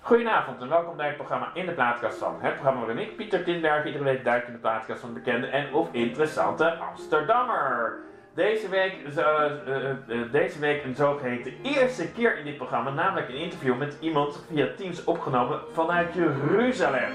[0.00, 2.36] Goedenavond en welkom bij het programma In de Plaatkast van.
[2.40, 5.46] Het programma waarin ik, Pieter Tinberg, iedere week duik in de plaatkast van de bekende
[5.46, 7.98] en of interessante Amsterdammer.
[8.34, 13.28] Deze week, eh, eh, eh, deze week een zogeheten eerste keer in dit programma, namelijk
[13.28, 17.12] een interview met iemand via Teams opgenomen vanuit Jeruzalem.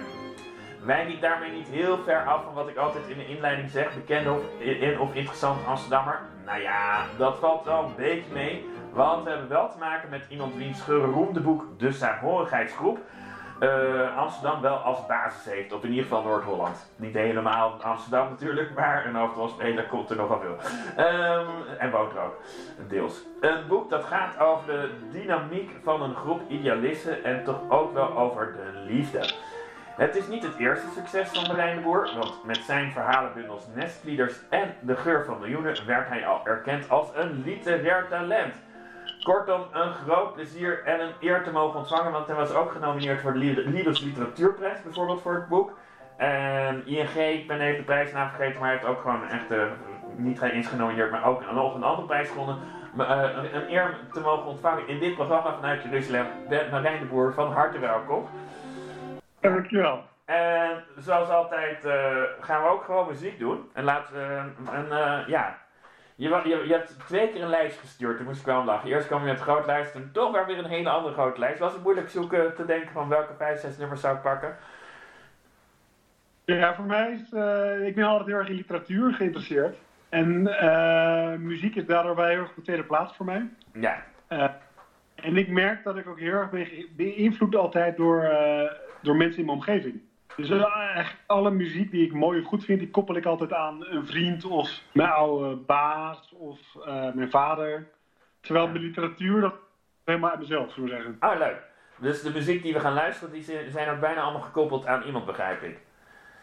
[0.84, 3.94] Wij niet daarmee niet heel ver af van wat ik altijd in de inleiding zeg,
[3.94, 6.20] bekende of, in, of interessant Amsterdammer.
[6.46, 8.66] Nou ja, dat valt wel een beetje mee.
[8.94, 13.00] Want we hebben wel te maken met iemand wiens geroemde boek De Saamhorigheidsgroep
[13.59, 15.73] uh, Amsterdam wel als basis heeft.
[15.73, 16.91] Of in ieder geval Noord-Holland.
[16.96, 20.58] Niet helemaal Amsterdam natuurlijk, maar een hoofdrolspeler komt er nogal veel.
[21.05, 22.41] Um, en woont er ook,
[22.88, 23.26] deels.
[23.41, 28.18] Een boek dat gaat over de dynamiek van een groep idealisten en toch ook wel
[28.18, 29.34] over de liefde.
[29.96, 34.35] Het is niet het eerste succes van Marijn de Boer, want met zijn verhalenbundels Nestlieders
[34.49, 38.54] en De Geur van Miljoenen werd hij al erkend als een literair talent.
[39.23, 43.22] Kortom, een groot plezier en een eer te mogen ontvangen, want hij was ook genomineerd
[43.22, 45.77] voor de Lidus Literatuurprijs, bijvoorbeeld voor het boek.
[46.18, 49.63] En ING, ik ben even de prijsnaam vergeten, maar hij heeft ook gewoon echt, uh,
[50.16, 52.58] niet eens genomineerd, maar ook nog een andere prijs gewonnen.
[52.98, 56.26] Uh, een eer te mogen ontvangen in dit programma vanuit Jeruzalem.
[56.71, 58.27] Marijn de Boer, van harte welkom.
[59.40, 60.04] Dankjewel.
[60.26, 61.93] En zoals altijd uh,
[62.40, 63.70] gaan we ook gewoon muziek doen.
[63.74, 64.41] En laten we
[64.72, 65.58] een, ja,
[66.19, 68.89] je, je, je, hebt twee keer een lijst gestuurd, toen moest ik wel lachen.
[68.89, 71.59] Eerst kwam je met een groot lijst en toch weer een hele andere grote lijst.
[71.59, 74.57] Was het moeilijk zoeken te denken van welke vijf, zes nummers zou ik pakken?
[76.45, 79.78] Ja, voor mij is, uh, ik ben altijd heel erg in literatuur geïnteresseerd.
[80.09, 83.50] En uh, muziek is daardoor wel heel erg de tweede plaats voor mij.
[83.73, 84.03] Ja.
[84.29, 84.44] Uh,
[85.16, 88.29] en ik merk dat ik ook heel erg ben beïnvloed altijd door,
[89.01, 90.01] door mensen in mijn omgeving.
[90.40, 93.85] Dus eigenlijk alle muziek die ik mooi of goed vind, die koppel ik altijd aan
[93.85, 97.88] een vriend of mijn oude baas of uh, mijn vader.
[98.40, 99.53] Terwijl de literatuur, dat
[100.03, 101.16] helemaal uit mezelf, zou ik zeggen.
[101.19, 101.62] Ah, leuk.
[101.97, 105.25] Dus de muziek die we gaan luisteren, die zijn ook bijna allemaal gekoppeld aan iemand,
[105.25, 105.78] begrijp ik.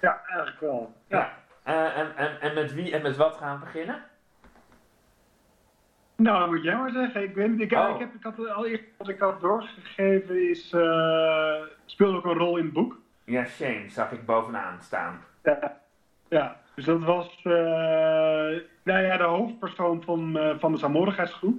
[0.00, 0.94] Ja, eigenlijk wel.
[1.08, 1.18] Ja.
[1.18, 1.44] ja.
[1.72, 4.04] Uh, en, en, en met wie en met wat gaan we beginnen?
[6.16, 7.22] Nou, moet jij maar zeggen.
[7.22, 7.90] Ik, weet, ik, oh.
[7.94, 12.38] ik, heb, ik had al eerst wat ik had doorgegeven is, uh, speelde ook een
[12.38, 12.98] rol in het boek.
[13.26, 15.20] Ja, Shane zag ik bovenaan staan.
[15.42, 15.80] Ja,
[16.28, 16.60] ja.
[16.74, 17.52] dus dat was uh,
[18.82, 21.58] nou ja, de hoofdpersoon van, uh, van de saamhorigheidsgroep.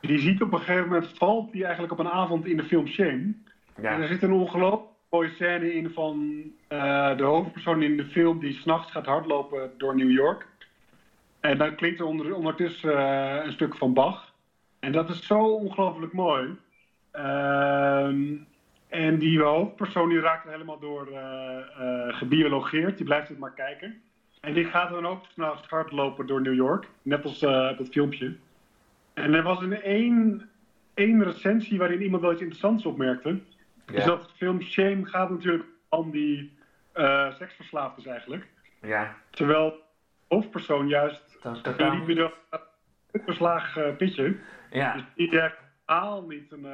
[0.00, 2.86] Die ziet op een gegeven moment, valt die eigenlijk op een avond in de film
[2.86, 3.34] Shame.
[3.80, 3.90] Ja.
[3.90, 8.38] En er zit een ongelooflijk mooie scène in van uh, de hoofdpersoon in de film
[8.38, 10.46] die s'nachts gaat hardlopen door New York.
[11.40, 12.98] En dan klinkt er onder, ondertussen
[13.46, 14.32] een stuk van Bach.
[14.80, 16.56] En dat is zo ongelooflijk mooi.
[17.10, 18.34] Ehm
[18.88, 22.96] en die hoofdpersoon die raakt helemaal door uh, uh, gebiologeerd.
[22.96, 24.02] Die blijft het maar kijken.
[24.40, 26.86] En die gaat dan ook s'nachts hardlopen door New York.
[27.02, 28.36] Net als uh, dat filmpje.
[29.14, 30.50] En er was een één,
[30.94, 33.28] één recensie waarin iemand wel iets interessants opmerkte.
[33.86, 33.92] Ja.
[33.92, 36.54] Dus dat film Shame gaat natuurlijk om die
[37.38, 38.46] seksverslaafd is eigenlijk.
[38.82, 39.16] Ja.
[39.30, 42.32] Terwijl de hoofdpersoon juist een libido
[43.12, 44.36] verslagen pitje.
[44.70, 44.92] Ja.
[44.92, 45.28] Dus die
[45.86, 46.66] totaal niet een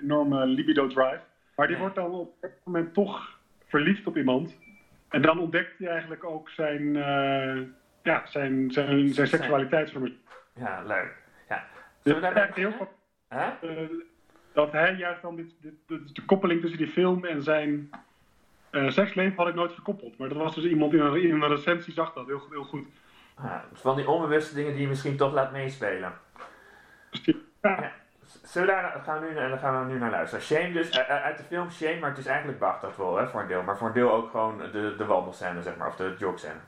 [0.00, 1.20] enorme libido drive.
[1.56, 4.58] Maar die wordt dan op dat moment toch verliefd op iemand.
[5.08, 7.62] En dan ontdekt hij eigenlijk ook zijn, uh,
[8.02, 9.92] ja, zijn, zijn, zijn seksualiteit.
[10.54, 11.16] Ja, leuk.
[11.48, 11.64] Ja.
[12.02, 12.88] Dus Zullen we daar heel veel,
[13.28, 13.48] huh?
[13.62, 13.90] uh,
[14.52, 17.90] dat hij juist dan dit, dit, dit, de koppeling tussen die film en zijn
[18.70, 20.18] uh, seksleven had ik nooit gekoppeld.
[20.18, 22.86] Maar dat was dus iemand in een, in een recensie zag dat heel, heel goed.
[23.42, 26.12] Ja, van die onbewuste dingen die je misschien toch laat meespelen.
[27.10, 27.32] Ja.
[27.60, 27.92] ja.
[28.52, 30.44] Zullen we daar, gaan we nu, daar gaan we nu naar luisteren.
[30.44, 33.40] Shame dus, uit de film Shame, maar het is eigenlijk Bach dat wel, hè, voor
[33.40, 33.62] een deel.
[33.62, 36.60] Maar voor een deel ook gewoon de, de wandelscène, zeg maar, of de jogscène.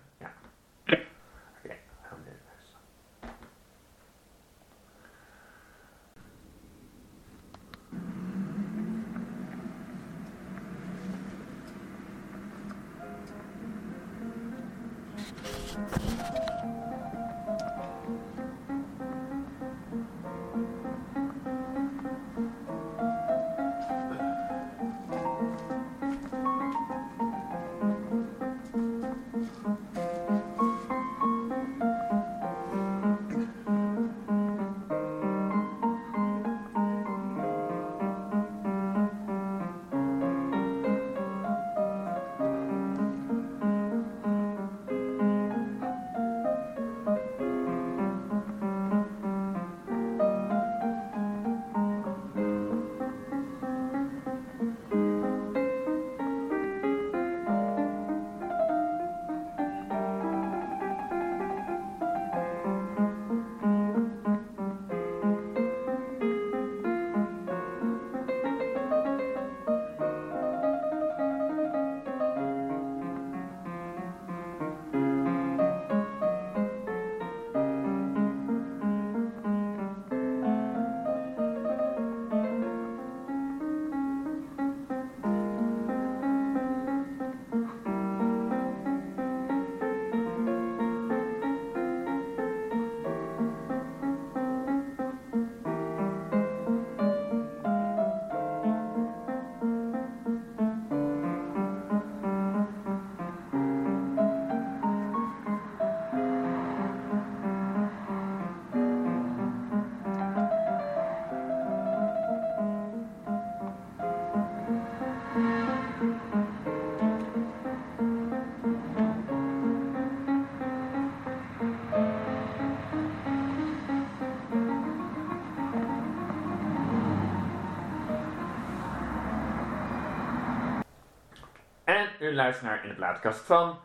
[132.35, 133.79] Naar In de Plaatkast van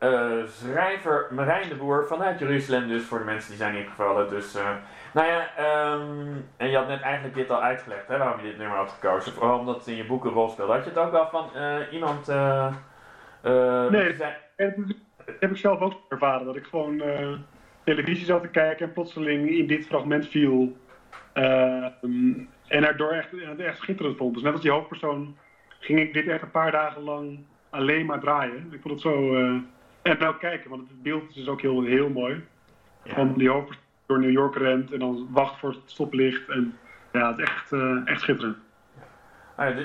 [0.00, 4.28] uh, schrijver Marijn de Boer vanuit Jeruzalem, dus voor de mensen die zijn ingevallen.
[4.28, 4.70] Dus, uh,
[5.12, 5.48] nou ja,
[5.92, 8.90] um, en je had net eigenlijk dit al uitgelegd, hè, waarom je dit nummer had
[8.90, 9.32] gekozen.
[9.32, 10.70] Vooral omdat het in je boek een rol speelt.
[10.70, 12.26] Had je het ook wel van uh, iemand...
[13.90, 14.32] nee, zei...
[14.56, 14.96] dat
[15.40, 16.46] heb ik zelf ook ervaren.
[16.46, 17.02] Dat ik gewoon
[17.84, 20.76] televisie zat te kijken en plotseling in dit fragment viel.
[21.34, 24.34] Um, en daardoor echt, echt schitterend vond.
[24.34, 25.36] Dus net als die hoofdpersoon
[25.78, 27.38] ging ik dit echt een paar dagen lang
[27.70, 28.72] alleen maar draaien.
[28.72, 29.34] Ik vond het zo...
[30.02, 32.44] En nou kijken, want het beeld is dus ook heel, heel mooi.
[33.04, 36.48] Van die hoofdpersoon door New York rent en dan wacht voor het stoplicht.
[36.48, 36.78] En
[37.12, 38.56] ja, het is echt, uh, echt schitterend.
[39.56, 39.76] Ah,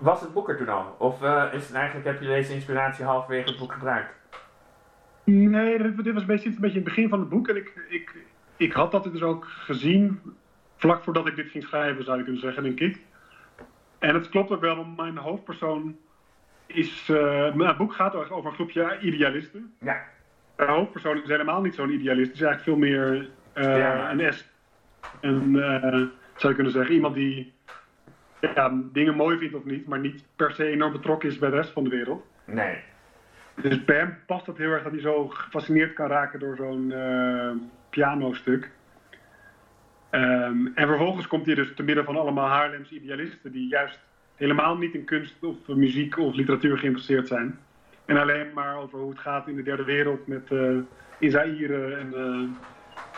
[0.00, 0.96] was het boek er toen al?
[0.98, 4.14] Of uh, is het eigenlijk, heb je deze inspiratie halverwege het boek gebruikt?
[5.24, 7.48] Nee, dit, dit was een beetje, een beetje het begin van het boek.
[7.48, 8.14] En ik, ik,
[8.56, 10.20] ik had dat dus ook gezien
[10.76, 13.00] vlak voordat ik dit ging schrijven, zou je kunnen zeggen, denk ik.
[13.98, 15.96] En het klopt ook wel, want mijn hoofdpersoon
[16.74, 19.74] is, uh, het boek gaat over een groepje idealisten.
[19.80, 20.02] Ja.
[20.56, 22.30] De hoofdpersoon is helemaal niet zo'n idealist.
[22.30, 24.10] Het is eigenlijk veel meer uh, ja.
[24.10, 24.48] een S.
[25.20, 25.92] En uh,
[26.34, 27.52] zou je kunnen zeggen, iemand die
[28.40, 31.56] ja, dingen mooi vindt of niet, maar niet per se enorm betrokken is bij de
[31.56, 32.26] rest van de wereld.
[32.44, 32.76] Nee.
[33.62, 36.94] Dus bij hem past het heel erg dat hij zo gefascineerd kan raken door zo'n
[37.90, 38.70] pianostuk.
[40.10, 44.00] Um, en vervolgens komt hij dus te midden van allemaal Haarlemse idealisten die juist
[44.42, 47.58] helemaal niet in kunst of muziek of literatuur geïnteresseerd zijn.
[48.04, 50.78] En alleen maar over hoe het gaat in de derde wereld met uh,
[51.18, 52.14] in Zaire en,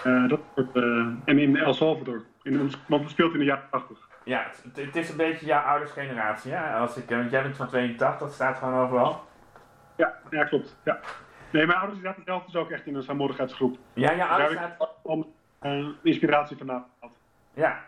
[0.07, 0.75] uh, dat soort,
[1.25, 2.25] en in El Salvador.
[2.43, 4.09] In, want het speelt in de jaren 80.
[4.25, 6.51] Ja, het, het, is een beetje jouw ouders generatie.
[6.51, 6.79] Ja?
[6.79, 9.25] Als ik, want jij bent van 82, dat staat gewoon overal.
[9.97, 10.77] Ja, ja klopt.
[10.85, 11.01] Ja.
[11.51, 13.79] Nee, mijn ouders zaten zelf dus ook echt in een saamhorigheidsgroep.
[13.93, 14.89] Ja, jouw ouders zaten...
[15.03, 15.27] Om
[16.03, 17.11] inspiratie vandaan had.
[17.55, 17.83] Ja,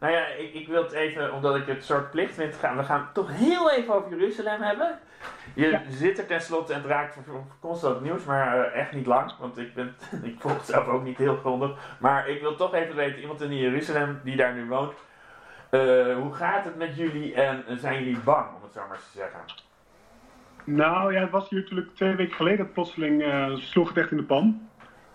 [0.00, 2.84] nou ja, ik, ik wil het even, omdat ik het soort plicht vind, gaan, we
[2.84, 4.98] gaan het toch heel even over Jeruzalem hebben.
[5.54, 7.18] Je zit er tenslotte en het raakt
[7.60, 11.02] constant nieuws, maar uh, echt niet lang, want ik, ben, ik volg het zelf ook
[11.02, 11.70] niet heel grondig.
[11.98, 14.94] Maar ik wil toch even weten, iemand in Jeruzalem die daar nu woont,
[15.70, 19.18] uh, hoe gaat het met jullie en zijn jullie bang, om het zo maar te
[19.18, 19.40] zeggen?
[20.64, 24.16] Nou ja, het was hier natuurlijk twee weken geleden, plotseling uh, sloeg het echt in
[24.16, 24.68] de pan.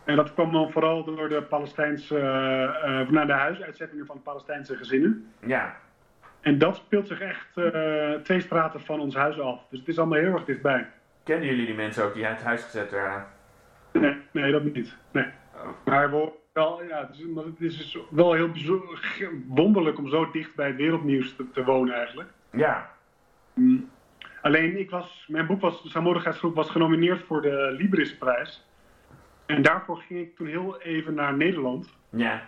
[0.06, 5.31] En dat kwam dan vooral door de Palestijnse, uh, naar de huisuitzettingen van Palestijnse gezinnen.
[5.46, 5.75] Ja.
[6.42, 9.68] En dat speelt zich echt uh, twee straten van ons huis af.
[9.69, 10.88] Dus het is allemaal heel erg dichtbij.
[11.24, 13.26] Kennen jullie die mensen ook die uit het huis gezet werden?
[13.92, 14.95] Nee, nee dat niet.
[15.12, 15.28] Nee.
[15.56, 15.68] Oh.
[15.85, 18.52] Maar wel, ja, het, is, het is dus wel heel
[19.47, 22.30] wonderlijk om zo dicht bij het wereldnieuws te, te wonen eigenlijk.
[22.52, 22.90] Ja.
[23.54, 23.90] Mm.
[24.42, 28.68] Alleen, ik was, mijn boek was, Saamhorigheidsgroep was genomineerd voor de Librisprijs.
[29.45, 31.97] En daarvoor ging ik toen heel even naar Nederland.
[32.09, 32.42] Ja.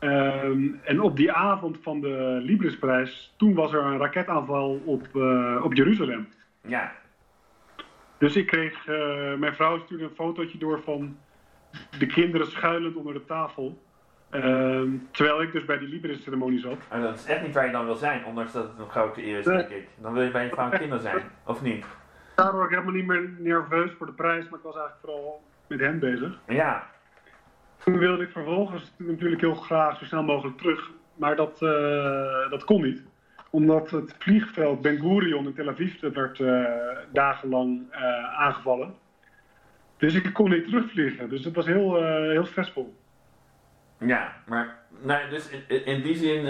[0.00, 5.60] Um, en op die avond van de Librisprijs, toen was er een raketaanval op, uh,
[5.64, 6.28] op Jeruzalem.
[6.66, 6.92] Ja.
[8.18, 11.16] Dus ik kreeg, uh, mijn vrouw stuurde een fotootje door van
[11.98, 13.82] de kinderen schuilend onder de tafel.
[14.30, 16.78] Um, terwijl ik dus bij die Libris-ceremonie zat.
[16.90, 19.26] Maar dat is echt niet waar je dan wil zijn, ondanks dat het een grote
[19.26, 19.88] eer is, denk ik.
[20.00, 21.84] Dan wil je bij je vrouw en kinderen zijn, of niet?
[22.34, 25.42] Daardoor was ik helemaal niet meer nerveus voor de prijs, maar ik was eigenlijk vooral
[25.72, 26.38] met hen bezig.
[26.46, 26.90] Ja.
[27.78, 32.64] Toen wilde ik vervolgens natuurlijk heel graag zo snel mogelijk terug, maar dat, uh, dat
[32.64, 33.02] kon niet.
[33.50, 36.66] Omdat het vliegveld Ben Gurion in Tel Aviv werd uh,
[37.12, 38.94] dagenlang uh, aangevallen.
[39.96, 41.28] Dus ik kon niet terugvliegen.
[41.28, 42.96] Dus het was heel, heel stressvol.
[43.98, 46.42] Ja, maar nou, dus in, in die zin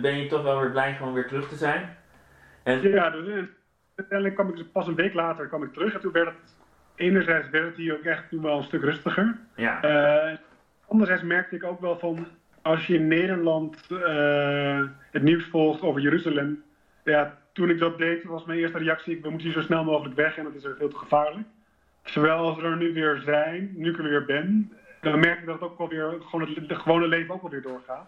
[0.00, 1.96] ben je toch wel weer blij gewoon weer terug te zijn?
[2.62, 2.82] En...
[2.82, 3.46] Ja, dus
[3.94, 6.56] uiteindelijk kwam ik pas een week later kwam ik terug en toen werd het
[6.96, 9.38] enerzijds werd het hier ook echt toen wel een stuk rustiger.
[9.56, 9.84] Ja.
[9.84, 10.36] Uh,
[10.88, 12.26] anderzijds merkte ik ook wel van,
[12.62, 16.62] als je in Nederland uh, het nieuws volgt over Jeruzalem,
[17.04, 20.14] ja, toen ik dat deed, was mijn eerste reactie, we moeten hier zo snel mogelijk
[20.14, 21.46] weg en dat is veel te gevaarlijk.
[22.02, 25.46] Terwijl als we er nu weer zijn, nu ik er weer ben, dan merk ik
[25.46, 28.06] dat het ook wel weer, gewoon het, het gewone leven ook wel weer doorgaat.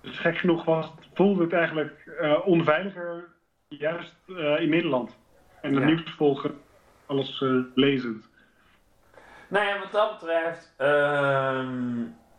[0.00, 3.28] Dus gek genoeg was, voelde het eigenlijk uh, onveiliger,
[3.68, 4.16] juist
[4.58, 5.18] in Nederland.
[5.60, 5.86] En het ja.
[5.86, 6.54] nieuws volgen
[7.08, 8.28] alles uh, lezend.
[9.48, 11.62] Nou ja, wat dat betreft uh,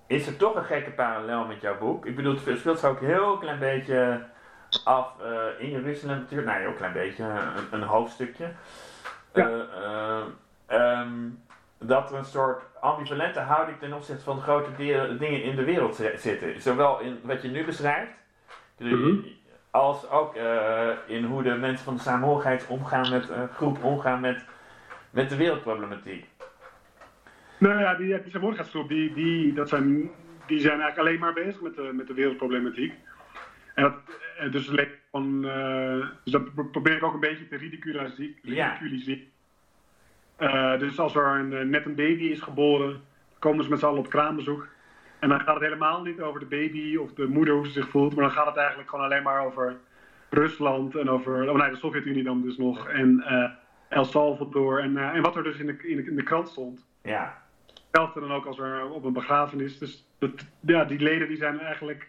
[0.08, 2.06] is er toch een gekke parallel met jouw boek.
[2.06, 4.24] Ik bedoel, het speelt zich ook een heel klein beetje
[4.84, 6.48] af uh, in Jeruzalem natuurlijk.
[6.48, 8.52] Nou, een heel klein beetje, een, een hoofdstukje.
[9.34, 10.24] Ja.
[10.72, 11.44] Um,
[11.80, 14.76] dat er een soort ambivalente houding ten opzichte van grote
[15.20, 16.62] dingen in de wereld zitten.
[16.62, 18.12] Zowel in wat je nu beschrijft,
[18.78, 19.26] mm -hmm.
[19.72, 20.36] als ook
[21.06, 24.46] in hoe de mensen van de samenhorigheid omgaan met groep, omgaan met
[25.10, 26.26] met de wereldproblematiek?
[27.58, 30.10] Nou ja, die, Samorgasgroep, die, die, dat zijn,
[30.46, 32.94] die zijn eigenlijk alleen maar bezig met de, met de wereldproblematiek.
[33.76, 33.94] En, dat,
[34.52, 34.72] dus,
[35.12, 35.42] van,
[36.24, 39.28] dus dat probeer ik ook een beetje te ridiculiseren.
[40.38, 40.78] Ja.
[40.78, 43.02] dus als er een, net een baby is geboren,
[43.40, 44.68] komen ze met z'n allen op kraambezoek.
[45.20, 47.90] En dan gaat het helemaal niet over de baby of de moeder hoe ze zich
[47.90, 49.78] voelt, maar dan gaat het eigenlijk gewoon alleen maar over
[50.30, 53.50] Rusland en over oh nee, de Sovjet-Unie dan dus nog en uh,
[53.90, 56.50] El Salvador en, uh, en wat er dus in de, in de, in de krant
[56.50, 56.86] stond.
[57.02, 57.42] Ja.
[57.92, 59.78] Hetzelfde dan ook als er op een begrafenis.
[59.78, 62.08] Dus dat, ja, die leden die zijn eigenlijk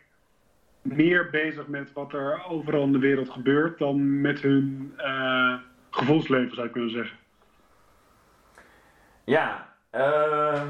[0.82, 5.54] meer bezig met wat er overal in de wereld gebeurt dan met hun uh,
[5.90, 7.18] gevoelsleven zou ik kunnen zeggen.
[9.24, 10.62] Ja, uh,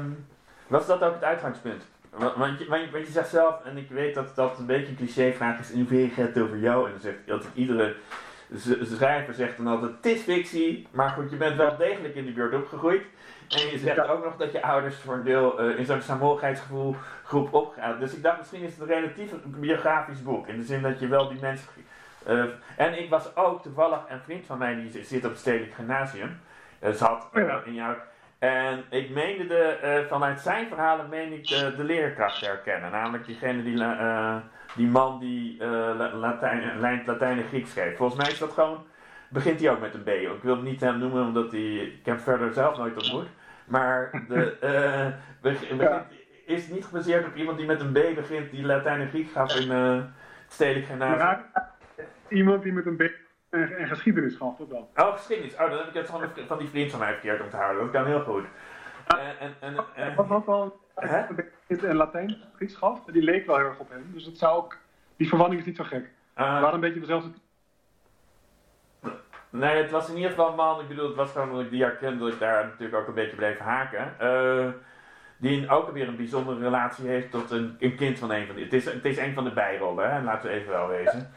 [0.67, 1.85] was dat ook het uitgangspunt?
[2.09, 4.95] Want, want, je, want, je, zegt zelf, en ik weet dat dat een beetje een
[4.95, 6.85] clichévraag is, in hoeverre gaat het over jou?
[6.85, 7.95] En dan zegt altijd iedere
[8.55, 12.33] schrijver zegt dan altijd, het is fictie, maar goed, je bent wel degelijk in die
[12.33, 13.03] buurt opgegroeid.
[13.49, 16.95] En je zegt ook nog dat je ouders voor een deel uh, in zo'n saamhorigheidsgevoel
[17.23, 17.99] groep opgaan.
[17.99, 20.47] Dus ik dacht, misschien is het een relatief biografisch boek.
[20.47, 21.67] In de zin dat je wel die mensen...
[22.27, 22.43] Uh,
[22.77, 26.39] en ik was ook toevallig een vriend van mij, die zit op het Stedelijk Gymnasium.
[26.83, 27.29] Uh, zat
[27.65, 27.95] in jouw
[28.39, 32.91] en ik meende de, vanuit zijn verhalen meen ik de, de leerkracht herkennen.
[32.91, 33.77] Namelijk diegene die,
[34.75, 37.97] die man die uh, Latijn, Latijn en Grieks schreef.
[37.97, 38.85] Volgens mij is dat gewoon,
[39.29, 40.07] begint hij ook met een B.
[40.07, 43.27] Ik wil het niet hem noemen omdat hij, ik heb verder zelf nooit ontmoet.
[43.65, 44.57] Maar de,
[45.41, 46.07] begint, ja.
[46.45, 49.55] is niet gebaseerd op iemand die met een B begint die Latijn en Grieks gaf
[49.55, 50.09] in het
[50.47, 51.45] stedelijk gymnasium.
[52.27, 53.01] Iemand die met een B
[53.51, 54.89] en, en geschiedenis gaf dat wel.
[54.95, 55.53] Oh, geschiedenis.
[55.53, 57.81] Oh, dan heb ik het van, van die vriend van mij verkeerd onthouden.
[57.83, 58.45] Dat kan heel goed.
[59.07, 60.73] En, en, en, en, Wat
[61.67, 64.11] in Latijn Grieks gaf, die leek wel heel erg op hem.
[64.13, 64.77] Dus het zou ook,
[65.17, 66.03] die verwarring is niet zo gek.
[66.37, 67.29] Uh, waren een beetje dezelfde...
[69.49, 71.69] Nee, het was in ieder geval een man, ik bedoel, het was gewoon dat ik
[71.69, 74.15] die herkende, dat ik daar natuurlijk ook een beetje bleef haken.
[74.21, 74.69] Uh,
[75.37, 78.63] die ook weer een bijzondere relatie heeft tot een, een kind van een van die.
[78.63, 80.21] Het is, het is een van de bijrollen, hè?
[80.21, 81.33] laten we even wel wezen.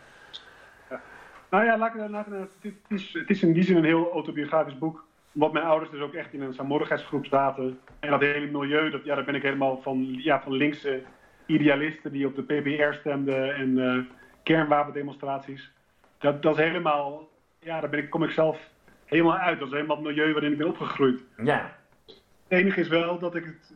[1.51, 5.05] Nou ja, laat, laat, het, is, het is in die zin een heel autobiografisch boek.
[5.35, 7.81] Omdat mijn ouders dus ook echt in een saamhorigheidsgroep zaten.
[8.01, 11.03] En dat hele milieu, dat, ja, daar ben ik helemaal van, ja, van linkse
[11.47, 13.99] idealisten die op de PBR stemden en uh,
[14.43, 15.73] kernwapendemonstraties.
[16.19, 18.59] Dat, dat is helemaal, ja, daar ben ik, kom ik zelf
[19.05, 19.59] helemaal uit.
[19.59, 21.23] Dat is helemaal het milieu waarin ik ben opgegroeid.
[21.37, 21.77] Ja.
[22.07, 23.75] Het enige is wel dat ik het,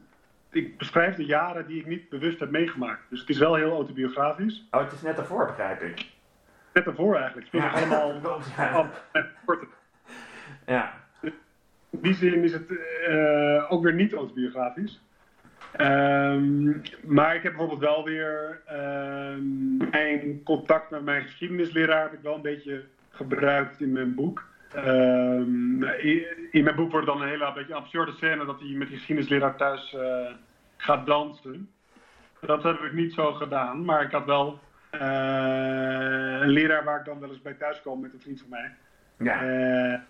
[0.50, 3.10] ik beschrijf de jaren die ik niet bewust heb meegemaakt.
[3.10, 4.66] Dus het is wel heel autobiografisch.
[4.70, 6.06] Oh, het is net daarvoor, begrijp ik
[6.72, 7.48] net ervoor eigenlijk.
[7.50, 8.40] Het is allemaal
[10.66, 10.92] ja.
[11.90, 12.70] In die zin is het
[13.08, 15.00] uh, ook weer niet autobiografisch.
[15.80, 22.20] Um, maar ik heb bijvoorbeeld wel weer um, mijn contact met mijn geschiedenisleraar heb ik
[22.22, 24.46] wel een beetje gebruikt in mijn boek.
[24.76, 25.82] Um,
[26.50, 29.56] in, mijn boek wordt dan een hele beetje absurde scène dat hij met die geschiedenisleraar
[29.56, 30.30] thuis uh,
[30.76, 31.70] gaat dansen.
[32.40, 34.60] Dat heb ik niet zo gedaan, maar ik had wel
[34.94, 35.00] uh,
[36.40, 38.74] een leraar waar ik dan wel eens bij thuis kwam met een vriend van mij.
[39.18, 40.04] Ja.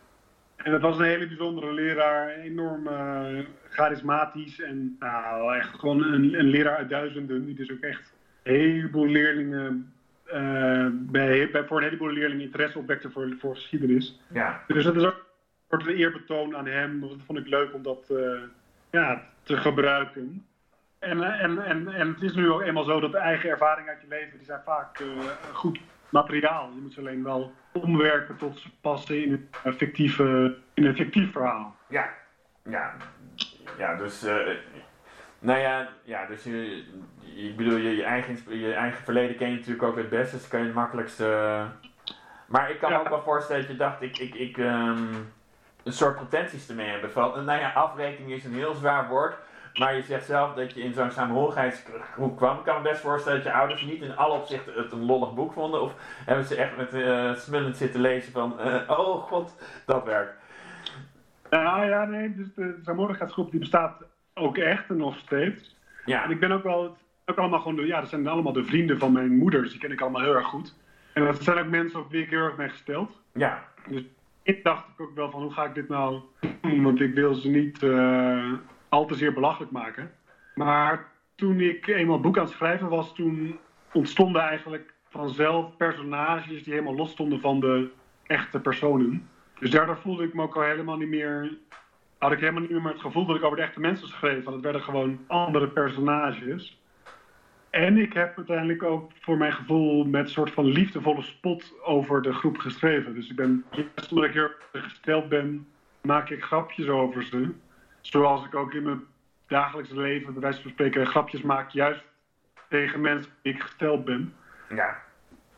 [0.59, 6.39] En dat was een hele bijzondere leraar, enorm uh, charismatisch en nou, echt gewoon een,
[6.39, 8.13] een, leraar uit duizenden, die dus ook echt
[8.43, 9.93] een heleboel leerlingen,
[10.93, 14.21] bij, bij, voor een heleboel leerlingen interesse opwekte voor, voor geschiedenis.
[14.33, 14.63] Ja.
[14.67, 15.27] Dus dat is ook
[15.69, 18.13] een soort eerbetoon aan hem, dat vond ik leuk om dat
[18.91, 20.47] ja, te gebruiken.
[20.99, 24.01] En, en, en, en het is nu ook eenmaal zo dat de eigen ervaringen uit
[24.01, 25.03] je leven, die zijn vaak
[25.53, 25.79] goed
[26.11, 26.71] materiaal.
[26.75, 31.33] Je moet ze alleen wel omwerken tot ze passen in een, fictieve, in een fictief
[31.33, 31.77] verhaal.
[31.89, 32.09] Ja,
[32.63, 32.95] ja.
[33.79, 34.25] Ja, dus...
[34.25, 34.37] Uh,
[35.39, 36.85] nou ja, ja dus je,
[37.35, 40.49] ik bedoel, je, je, eigen, je eigen verleden ken je natuurlijk ook het beste, dus
[40.49, 41.65] kan je het makkelijkste...
[42.47, 45.33] maar ik kan me ook wel voorstellen dat je dacht, ik, ik, ik um,
[45.83, 47.11] een soort potenties ermee hebben.
[47.11, 49.37] Van, nou ja, afrekening is een heel zwaar woord,
[49.79, 52.59] maar je zegt zelf dat je in zo'n saamhorigheidsgroep kwam.
[52.59, 55.35] Ik kan me best voorstellen dat je ouders niet in alle opzichten het een lollig
[55.35, 55.83] boek vonden.
[55.83, 55.95] Of
[56.25, 59.57] hebben ze echt met uh, smullend zitten lezen van, uh, oh god,
[59.87, 60.35] dat werkt.
[61.51, 64.03] Nou ja, nee, dus de saamhorigheidsgroep die bestaat
[64.35, 65.77] ook echt en nog steeds.
[66.05, 66.25] Ja.
[66.25, 68.99] En ik ben ook wel, ook allemaal gewoon, de, ja, dat zijn allemaal de vrienden
[68.99, 69.63] van mijn moeder.
[69.63, 70.75] Dus die ken ik allemaal heel erg goed.
[71.13, 73.21] En dat zijn ook mensen op wie ik heel erg mee gesteld.
[73.33, 73.65] Ja.
[73.89, 74.03] Dus
[74.43, 76.21] ik dacht ook wel van, hoe ga ik dit nou
[76.61, 76.83] doen?
[76.83, 77.83] Want ik wil ze niet...
[77.83, 78.53] Uh,
[78.89, 80.13] al te zeer belachelijk maken.
[80.55, 83.59] Maar toen ik eenmaal boek aan het schrijven was, toen
[83.93, 87.91] ontstonden eigenlijk vanzelf personages die helemaal los stonden van de
[88.27, 89.29] echte personen.
[89.59, 91.57] Dus daardoor voelde ik me ook al helemaal niet meer.
[92.19, 94.45] Had ik helemaal niet meer het gevoel dat ik over de echte mensen schreef.
[94.45, 96.81] Want het werden gewoon andere personages.
[97.71, 102.23] En ik heb uiteindelijk ook voor mijn gevoel met een soort van liefdevolle spot over
[102.23, 103.15] de groep geschreven.
[103.15, 103.65] Dus ik ben,
[104.11, 105.67] omdat ik gesteld ben,
[106.03, 107.55] maak ik grapjes over ze.
[108.11, 109.01] Zoals ik ook in mijn
[109.47, 112.05] dagelijkse leven, bij wijze van spreken, grapjes maak, juist
[112.69, 114.35] tegen mensen die ik gesteld ben.
[114.75, 115.03] Ja.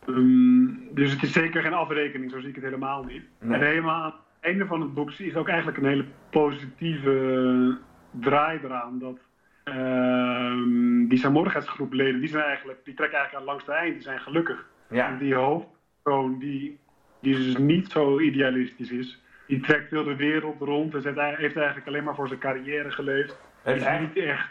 [0.07, 3.23] Ehm, dus het is zeker geen afrekening, zo zie ik het helemaal niet.
[3.39, 7.79] En helemaal aan het einde van het boek is ook eigenlijk een hele positieve
[8.11, 8.99] draai eraan.
[8.99, 9.19] Dat
[9.65, 14.21] uh, die saamhorigheidsgroepleden, die, zijn eigenlijk, die trekken eigenlijk aan langs de eind, die zijn
[14.21, 14.67] gelukkig.
[14.91, 15.09] Ja.
[15.09, 16.79] En die hoofdpersoon, die,
[17.21, 21.87] die dus niet zo idealistisch is, die trekt veel de wereld rond en heeft eigenlijk
[21.87, 23.37] alleen maar voor zijn carrière geleefd.
[23.63, 24.49] Hij is niet echt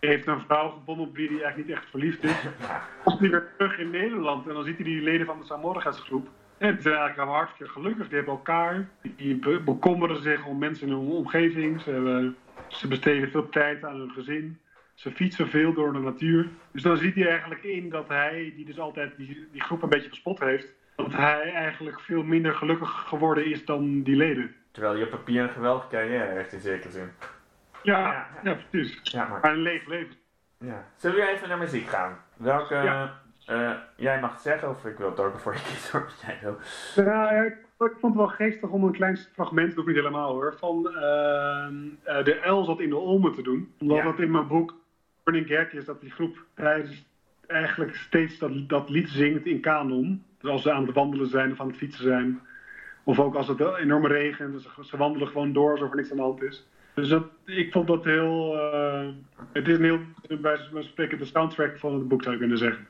[0.00, 2.36] heeft een vrouw gevonden op wie hij eigenlijk niet echt verliefd is.
[3.04, 6.28] Komt hij weer terug in Nederland en dan ziet hij die leden van de Samorgasgroep.
[6.58, 8.06] En ze zijn eigenlijk hartstikke gelukkig.
[8.06, 8.88] Die hebben elkaar.
[9.16, 11.80] Die bekommeren zich om mensen in hun omgeving.
[11.80, 12.36] Ze, hebben,
[12.68, 14.58] ze besteden veel tijd aan hun gezin.
[14.94, 16.48] Ze fietsen veel door de natuur.
[16.72, 19.88] Dus dan ziet hij eigenlijk in dat hij, die dus altijd die, die groep een
[19.88, 24.54] beetje gespot heeft, dat hij eigenlijk veel minder gelukkig geworden is dan die leden.
[24.70, 27.10] Terwijl je op papier een geweldige carrière heeft in zekere zin.
[27.82, 29.00] Ja, ja, precies.
[29.02, 29.52] Ja, maar...
[29.52, 30.16] een leeg leven.
[30.58, 30.84] Ja.
[30.96, 32.18] Zullen we even naar muziek gaan?
[32.36, 33.10] Welke,
[33.50, 36.38] uh, jij mag het zeggen, of ik wil het ook voor je kiezen, hoor, jij
[36.42, 36.56] wil.
[37.04, 40.54] Ja, ik, vond het wel geestig om een klein fragment, doe ik niet helemaal hoor,
[40.58, 43.74] van uh, de El zat in de Olmen te doen.
[43.78, 44.74] Omdat dat in mijn boek
[45.24, 46.44] Burning Gerk is, dat die groep
[47.46, 50.24] eigenlijk steeds dat, dat lied zingt in kanon.
[50.44, 52.40] Dus als ze aan het wandelen zijn of aan het fietsen zijn.
[53.04, 56.16] Of ook als het enorm regent, ze, ze wandelen gewoon door alsof er niks aan
[56.16, 56.66] de hand is.
[56.94, 58.54] Dus ik vond dat heel.
[58.54, 59.08] Uh,
[59.52, 60.00] het is een heel.
[60.40, 62.86] bij spreken de soundtrack van het boek zou je kunnen zeggen.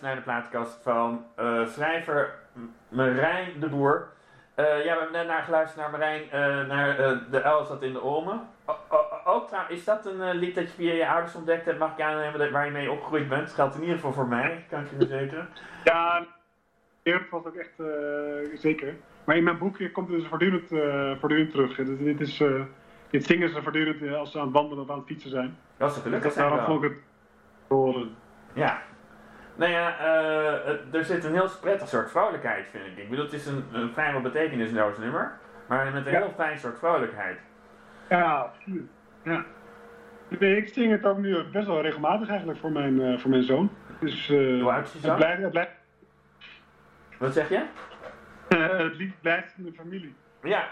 [0.00, 2.34] Naar de plaatkast van uh, schrijver
[2.88, 4.08] Marijn de Boer.
[4.56, 6.96] Uh, ja, we hebben net naar geluisterd naar Marijn, uh, naar
[7.30, 8.40] De El zat in de Olmen.
[9.24, 12.52] ook is dat een lied dat je via je ouders ontdekt hebt, mag ik aannemen,
[12.52, 13.46] waar je mee opgegroeid bent?
[13.46, 15.48] Dat geldt in ieder geval voor mij, kan ik je verzekeren.
[15.84, 16.26] Ja,
[17.02, 17.82] eerlijk was ook echt
[18.54, 18.94] zeker.
[19.24, 20.68] Maar in mijn boekje komt het dus voortdurend,
[21.20, 21.76] voortdurend terug.
[21.76, 22.42] Dit, dit, is,
[23.10, 25.56] dit zingen ze voortdurend als ze aan het wandelen of aan het fietsen zijn.
[25.76, 26.34] Dat is gelukkig.
[26.34, 27.02] Dat daarom vond ik het
[27.68, 28.16] horen.
[28.52, 28.82] Ja,
[29.58, 32.96] nou ja, uh, er zit een heel prettig soort vrolijkheid, vind ik.
[32.96, 36.78] Ik bedoel, het is een, een vrijwel betekenisloos nummer, maar met een heel fijn soort
[36.78, 37.38] vrolijkheid.
[38.08, 38.90] Ja, absoluut.
[39.24, 39.44] Ja.
[40.38, 43.70] Ik zing het ook nu best wel regelmatig eigenlijk voor mijn, uh, voor mijn zoon.
[44.00, 45.14] Dus, uh, Hoe oud is je?
[45.14, 45.72] Blijft, blijft...
[47.18, 47.62] Wat zeg je?
[48.48, 50.14] het liefst blijft in de familie.
[50.42, 50.68] Ja.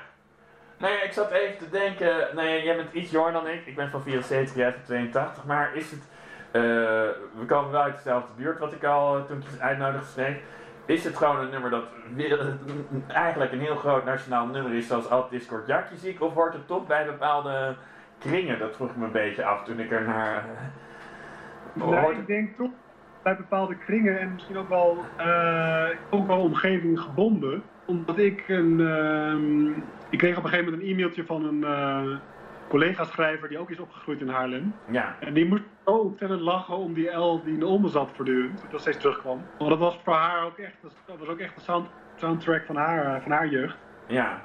[0.78, 3.66] Nou ja, ik zat even te denken, nou ja, jij bent iets jonger dan ik,
[3.66, 6.08] ik ben van 74, jij van 82, maar is het,
[7.38, 10.36] we komen wel uit dezelfde buurt wat ik al toen ik het uitnodigde schreef,
[10.86, 11.84] is het gewoon een nummer dat
[13.08, 16.66] eigenlijk een heel groot nationaal nummer is, zoals Alt Discord Jakje ziek, of wordt het
[16.66, 17.74] toch bij bepaalde
[18.18, 18.58] kringen?
[18.58, 20.44] Dat vroeg ik me een beetje af toen ik er naar.
[21.74, 22.70] Uh, ik denk toch
[23.22, 27.62] bij bepaalde kringen en misschien ook wel, uh, ook wel omgeving gebonden.
[27.84, 28.78] Omdat ik een.
[28.78, 29.76] Uh,
[30.10, 31.64] ik kreeg op een gegeven moment een e-mailtje van een
[32.68, 34.74] collega-schrijver die ook is opgegroeid in Haarlem.
[34.90, 35.16] Ja.
[35.20, 38.64] En die moest zo ontzettend lachen om die L die in de onder zat voortdurend,
[38.70, 39.42] dat steeds terugkwam.
[39.58, 40.76] Want dat was voor haar ook echt,
[41.06, 43.76] dat was ook echt de sound, soundtrack van haar, van haar jeugd.
[44.06, 44.42] Ja.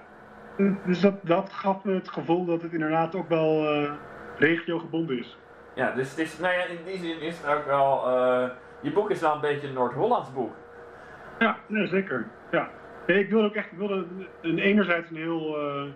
[0.85, 3.91] Dus dat, dat gaf me het gevoel dat het inderdaad ook wel uh,
[4.37, 5.37] regiogebonden is.
[5.75, 8.49] Ja, dus het is, nou ja, in die zin is het ook wel, uh,
[8.81, 10.53] je boek is wel een beetje een Noord-Hollands boek.
[11.39, 12.27] Ja, nee, zeker.
[12.51, 12.69] Ja.
[13.07, 14.05] Nee, ik wilde ook echt, ik wilde
[14.41, 15.91] een, enerzijds een heel, uh,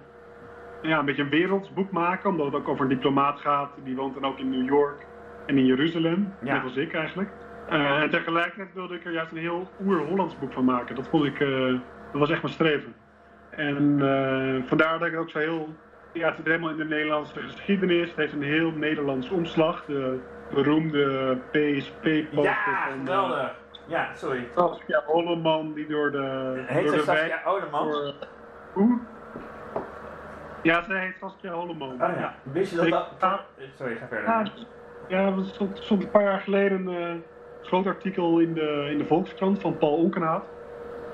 [0.87, 3.95] ja, een beetje een werelds boek maken, omdat het ook over een diplomaat gaat, die
[3.95, 5.05] woont dan ook in New York
[5.45, 6.53] en in Jeruzalem, ja.
[6.53, 7.29] net als ik eigenlijk.
[7.69, 10.95] Uh, en tegelijkertijd wilde ik er juist een heel oer-Hollands boek van maken.
[10.95, 11.79] Dat vond ik, uh,
[12.11, 12.95] dat was echt mijn streven.
[13.49, 15.75] En uh, vandaar dat ik ook zo heel,
[16.13, 18.07] ja, het zit helemaal in de Nederlandse geschiedenis.
[18.07, 19.85] Het heeft een heel Nederlands omslag.
[19.85, 20.19] De
[20.53, 22.99] beroemde PSP-poster ja, van...
[22.99, 23.55] geweldig.
[23.87, 24.47] Ja, sorry.
[24.55, 26.53] Saskia Holleman die door de...
[26.65, 27.91] Heet door de Saskia Holleman?
[27.91, 28.13] Door,
[28.73, 28.99] hoe?
[30.65, 31.91] Ja, zij heet Saskia Holleman.
[31.91, 33.41] Oh ja, wist je dat dat...
[33.77, 34.29] Sorry, ga verder.
[34.29, 34.43] Ja,
[35.07, 37.23] ja er stond, stond een paar jaar geleden een
[37.61, 40.45] groot artikel in de, in de Volkskrant van Paul Onkenhaat.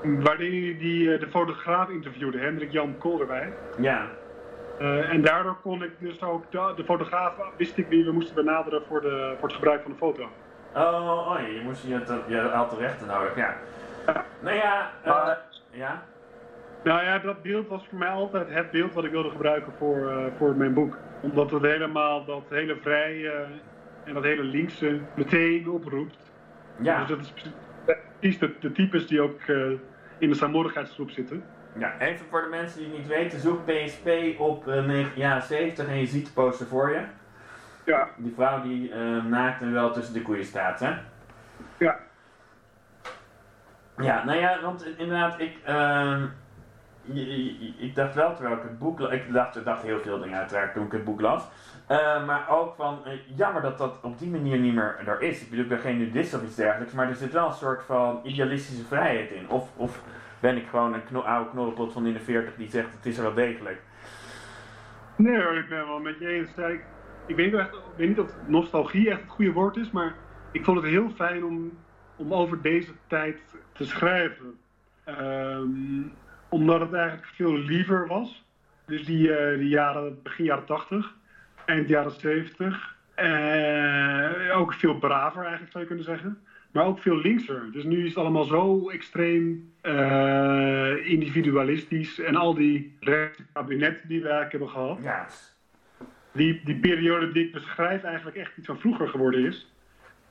[0.02, 3.52] Waarin hij die, de fotograaf interviewde, Hendrik Jan Kolderwij.
[3.78, 4.06] Ja.
[4.80, 8.34] Uh, en daardoor kon ik dus ook, de, de, fotograaf wist ik wie we moesten
[8.34, 10.28] benaderen voor, de, voor het gebruik van de foto.
[10.74, 11.88] Oh, oh je, moest je,
[12.28, 13.56] je had de rechten nodig, ja.
[14.06, 14.24] ja.
[14.40, 15.38] Nou ja, uh, maar,
[15.70, 16.02] ja.
[16.84, 19.96] Nou ja, dat beeld was voor mij altijd het beeld wat ik wilde gebruiken voor,
[19.96, 20.98] uh, voor mijn boek.
[21.20, 23.46] Omdat het helemaal dat hele vrije
[24.04, 26.32] en dat hele linkse meteen oproept.
[26.80, 26.98] Ja.
[26.98, 27.32] Dus dat is
[28.18, 29.40] precies de, de types die ook
[30.18, 31.44] in de saamhorigheidsgroep zitten.
[31.78, 35.88] Ja, even voor de mensen die het niet weten, zoek PSP op uh, jaren 70
[35.88, 37.00] en je ziet de poster voor je.
[37.84, 38.08] Ja.
[38.16, 40.94] Die vrouw die uh, naakt en wel tussen de koeien staat, hè?
[41.78, 41.98] Ja.
[43.96, 46.22] Ja, nou ja, want inderdaad, ik, uh,
[47.78, 50.74] ik dacht wel terwijl ik het boek ik dacht, ik dacht heel veel dingen uiteraard
[50.74, 51.48] toen ik het boek las.
[51.90, 52.98] Uh, maar ook van,
[53.36, 55.42] jammer dat dat op die manier niet meer er is.
[55.42, 57.82] Ik bedoel, ik ben geen nudist of iets dergelijks, maar er zit wel een soort
[57.82, 59.48] van idealistische vrijheid in.
[59.48, 60.02] Of, of
[60.40, 63.22] ben ik gewoon een oude knorrelpot van in de 40 die zegt het is er
[63.22, 63.80] wel degelijk.
[65.16, 66.50] Nee hoor, ik ben wel met je eens.
[67.26, 70.14] Ik, weet, echt, niet of nostalgie echt het goede woord is, maar
[70.52, 71.78] ik vond het heel fijn om,
[72.16, 73.40] om over deze tijd
[73.72, 74.58] te schrijven.
[75.06, 76.12] Um,
[76.52, 78.44] omdat het eigenlijk veel liever was.
[78.86, 81.14] Dus die, uh, die jaren, begin jaren 80,
[81.64, 82.96] eind jaren 70.
[83.16, 87.72] Uh, ook veel braver eigenlijk zou je kunnen zeggen maar ook veel linkser.
[87.72, 92.20] Dus nu is het allemaal zo extreem uh, individualistisch.
[92.20, 92.98] En al die
[93.52, 94.98] kabinetten die we eigenlijk hebben gehad.
[95.02, 95.26] Ja.
[96.32, 99.72] Die, die periode die ik beschrijf eigenlijk echt iets van vroeger geworden is.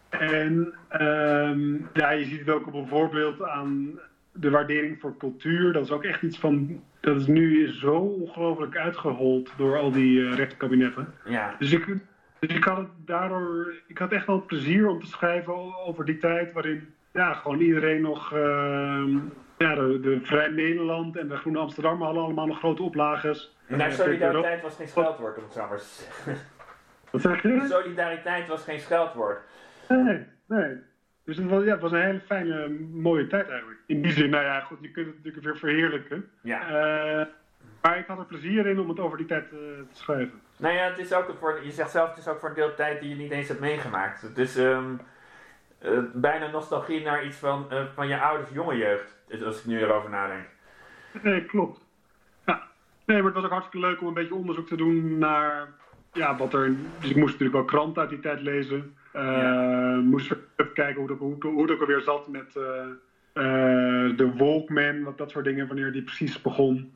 [0.09, 3.99] En um, ja, je ziet het ook op een voorbeeld aan
[4.31, 5.73] de waardering voor cultuur.
[5.73, 6.83] Dat is ook echt iets van.
[6.99, 11.13] Dat is nu zo ongelooflijk uitgehold door al die uh, rechterkabinetten.
[11.25, 11.55] Ja.
[11.59, 11.87] Dus ik,
[12.39, 15.53] dus ik had het daardoor, ik had echt wel plezier om te schrijven
[15.85, 18.39] over die tijd waarin ja, gewoon iedereen nog, uh,
[19.57, 23.55] ja, de, de Vrij Nederland en de Groene Amsterdam hadden allemaal nog grote oplages.
[23.67, 26.45] Maar solidariteit was geen scheldwoord, om het zo maar te zeggen.
[27.11, 27.65] Wat zeg je?
[27.69, 29.39] Solidariteit was geen scheldwoord.
[29.87, 30.75] Nee, nee.
[31.31, 33.79] Dus het was, ja, het was een hele fijne, mooie tijd eigenlijk.
[33.85, 36.29] In die zin, nou ja, goed, je kunt het natuurlijk weer verheerlijken.
[36.41, 36.61] Ja.
[36.61, 37.25] Uh,
[37.81, 40.41] maar ik had er plezier in om het over die tijd uh, te schrijven.
[40.57, 42.75] Nou ja, het is ook voor, je zegt zelf, het is ook voor een deel
[42.75, 44.21] tijd die je niet eens hebt meegemaakt.
[44.21, 44.99] Het is um,
[45.85, 49.15] uh, bijna nostalgie naar iets van, van je ouders jonge jeugd,
[49.45, 50.45] als ik nu erover nadenk.
[51.21, 51.79] Nee, klopt.
[52.45, 52.67] Ja.
[53.05, 55.67] Nee, maar het was ook hartstikke leuk om een beetje onderzoek te doen naar
[56.13, 56.75] ja, wat er...
[56.99, 58.95] Dus ik moest natuurlijk wel kranten uit die tijd lezen.
[59.13, 59.95] Ja.
[59.95, 62.53] Moest even kijken hoe het, hoe, hoe ook alweer zat met
[64.17, 66.93] de Walkman, wat dat soort dingen, wanneer die precies begon.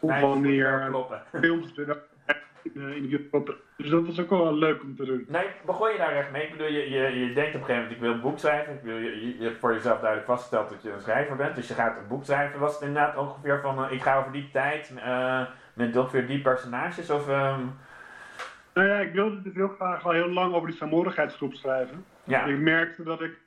[0.00, 0.90] Of wanneer
[1.40, 1.72] films
[2.62, 3.56] in de YouTube.
[3.76, 5.24] Dus dat was ook wel leuk om te doen.
[5.28, 6.42] Nee, begon je daar echt mee?
[6.42, 8.72] Ik bedoel, je, je, je denkt op een gegeven moment, ik wil een boek schrijven.
[8.72, 11.54] Ik wil, je, je hebt voor jezelf duidelijk vastgesteld dat je een schrijver bent.
[11.54, 12.60] Dus je gaat een boek schrijven.
[12.60, 15.40] Was het inderdaad ongeveer van, uh, ik ga over die tijd uh,
[15.74, 17.10] met ongeveer die personages?
[17.10, 17.78] Of, um...
[18.74, 22.04] Nou ja, ik wilde dus heel graag al heel lang over die saamhorigheidsgroep schrijven.
[22.24, 22.44] Ja.
[22.44, 23.38] Ik merkte dat ik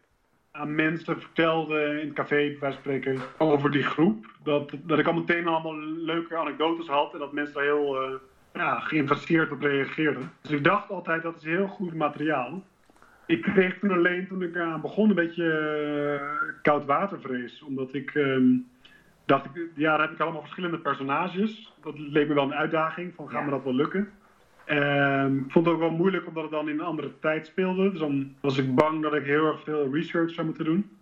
[0.51, 4.25] aan mensen vertelde in het café, bij spreken, over die groep.
[4.43, 8.15] Dat, dat ik al meteen allemaal leuke anekdotes had en dat mensen daar heel uh,
[8.53, 10.31] ja, geïnteresseerd op reageerden.
[10.41, 12.63] Dus ik dacht altijd, dat is heel goed materiaal.
[13.25, 17.61] Ik kreeg toen alleen, toen ik aan begon, een beetje uh, koud watervrees.
[17.61, 18.45] Omdat ik ehm,
[19.25, 21.73] dacht, ik, ja, dan heb ik allemaal verschillende personages.
[21.81, 24.11] Dat leek me wel een uitdaging, van gaan we dat wel lukken?
[24.69, 27.89] Um, ik vond het ook wel moeilijk omdat het dan in een andere tijd speelde.
[27.89, 30.97] Dus dan was ik bang dat ik heel erg veel research zou moeten doen.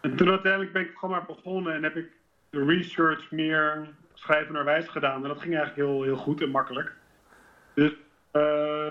[0.00, 2.06] En toen uiteindelijk ben ik gewoon maar begonnen en heb ik
[2.50, 5.22] de research meer schrijven naar wijs gedaan.
[5.22, 6.92] En dat ging eigenlijk heel, heel goed en makkelijk.
[7.74, 7.92] Dus
[8.32, 8.86] uh,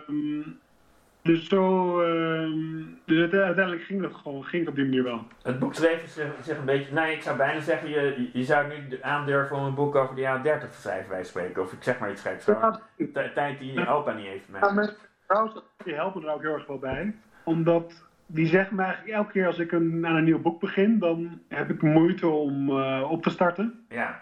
[1.24, 5.28] dus zo, uh, dus uiteindelijk ging dat gewoon, ging op die manier wel.
[5.44, 6.08] Het boek schreef
[6.42, 9.74] zich, een beetje, nee, ik zou bijna zeggen, je, je zou nu aandurven om een
[9.74, 11.62] boek over de jaren 30 te schrijven, wij spreken.
[11.62, 12.46] Of ik zeg maar iets geks.
[12.46, 14.46] De tijd die je opa niet heeft.
[14.62, 14.90] Ja, mijn
[15.28, 17.16] vrouw, die helpen er ook heel erg wel bij.
[17.44, 21.00] Omdat die zegt me eigenlijk elke keer als ik een, aan een nieuw boek begin,
[21.00, 23.86] dan heb ik moeite om uh, op te starten.
[23.90, 24.20] Ja.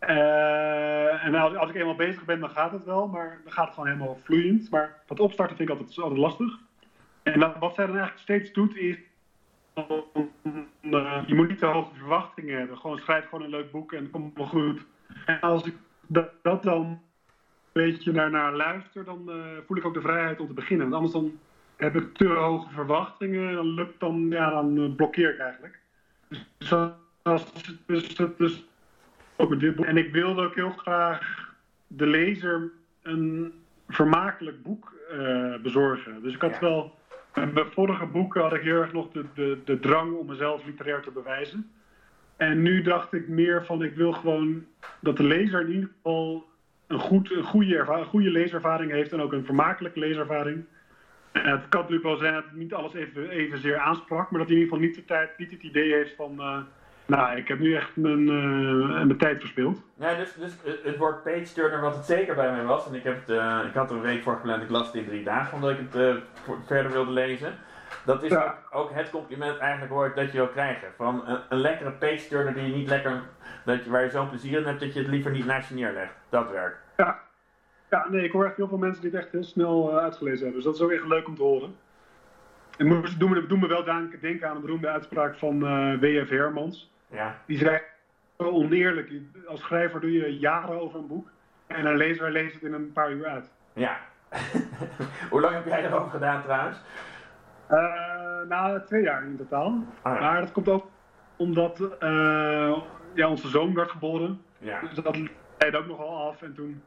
[0.00, 3.64] Uh, en als, als, ik eenmaal bezig ben, dan gaat het wel, maar dan gaat
[3.64, 4.70] het gewoon helemaal vloeiend.
[4.70, 6.58] Maar dat opstarten vind ik altijd, altijd lastig.
[7.22, 8.96] En wat zij dan eigenlijk steeds doet, is.
[9.74, 9.84] Uh,
[11.26, 12.78] je moet niet te hoge verwachtingen hebben.
[12.78, 14.86] Gewoon schrijf gewoon een leuk boek en het komt wel goed.
[15.26, 15.74] En als ik
[16.06, 17.00] dat, dan een
[17.72, 19.34] beetje naar, naar luister, dan uh,
[19.66, 20.90] voel ik ook de vrijheid om te beginnen.
[20.90, 21.38] Want anders dan
[21.76, 25.78] heb ik te hoge verwachtingen, dan lukt dan, ja, dan blokkeer ik eigenlijk.
[26.58, 26.74] Dus,
[27.86, 28.64] dus, dus
[29.36, 31.54] en ik wilde ook heel graag
[31.86, 32.70] de lezer
[33.02, 33.52] een
[33.88, 36.22] vermakelijk boek uh, bezorgen.
[36.22, 36.94] Dus ik had wel.
[37.34, 40.64] In mijn vorige boeken had ik heel erg nog de, de, de drang om mezelf
[40.64, 41.70] literair te bewijzen.
[42.36, 44.66] En nu dacht ik meer van: ik wil gewoon
[45.00, 46.44] dat de lezer in ieder geval
[46.86, 50.64] een, goed, een goede, goede leeservaring heeft en ook een vermakelijke leeservaring.
[51.32, 54.56] En het kan natuurlijk wel zijn dat niet alles even, evenzeer aansprak, maar dat hij
[54.56, 56.34] in ieder geval niet, de tijd, niet het idee heeft van.
[56.38, 56.58] Uh,
[57.06, 59.82] nou, ik heb nu echt mijn, uh, mijn tijd verspeeld.
[59.98, 63.02] Ja, dus, dus het woord page turner, wat het zeker bij mij was, en ik,
[63.02, 65.24] heb het, uh, ik had er een week voor gepland, ik las het in drie
[65.24, 66.14] dagen omdat ik het uh,
[66.66, 67.52] verder wilde lezen.
[68.04, 68.58] Dat is ja.
[68.70, 70.88] ook, het compliment eigenlijk hoort dat je wil krijgen.
[70.96, 73.22] Van een, een lekkere page turner die je niet lekker,
[73.64, 75.74] dat je, waar je zo'n plezier in hebt dat je het liever niet naast je
[75.74, 76.14] neerlegt.
[76.28, 76.78] Dat werkt.
[76.96, 77.18] Ja.
[77.90, 80.54] ja, nee, ik hoor echt heel veel mensen die het echt heel snel uitgelezen hebben.
[80.54, 81.76] Dus dat is ook echt leuk om te horen.
[82.76, 82.88] En
[83.18, 83.84] doen, me, doen me wel
[84.20, 85.60] denken aan een beroemde uitspraak van
[86.00, 86.28] W.F.
[86.28, 86.90] Hermans.
[87.06, 87.38] Ja.
[87.46, 87.80] Die zei,
[88.38, 89.12] zo oneerlijk.
[89.46, 91.28] Als schrijver doe je jaren over een boek.
[91.66, 93.50] En een lezer leest het in een paar uur uit.
[93.72, 93.96] Ja.
[95.30, 96.78] Hoe lang heb jij erover gedaan trouwens?
[97.70, 99.84] Uh, nou, twee jaar in totaal.
[100.02, 100.86] Ah, maar dat komt ook
[101.36, 102.76] omdat uh,
[103.14, 104.42] ja, onze zoon werd geboren.
[104.58, 104.80] Ja.
[104.80, 105.18] Dus dat
[105.58, 106.42] leidde ook nogal af.
[106.42, 106.82] En toen,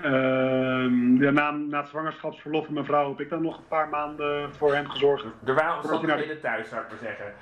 [0.00, 3.88] uh, ja, na, na het zwangerschapsverlof van mijn vrouw, heb ik dan nog een paar
[3.88, 5.24] maanden voor hem gezorgd.
[5.44, 7.32] Er waren omstandigheden thuis, zou ik maar zeggen.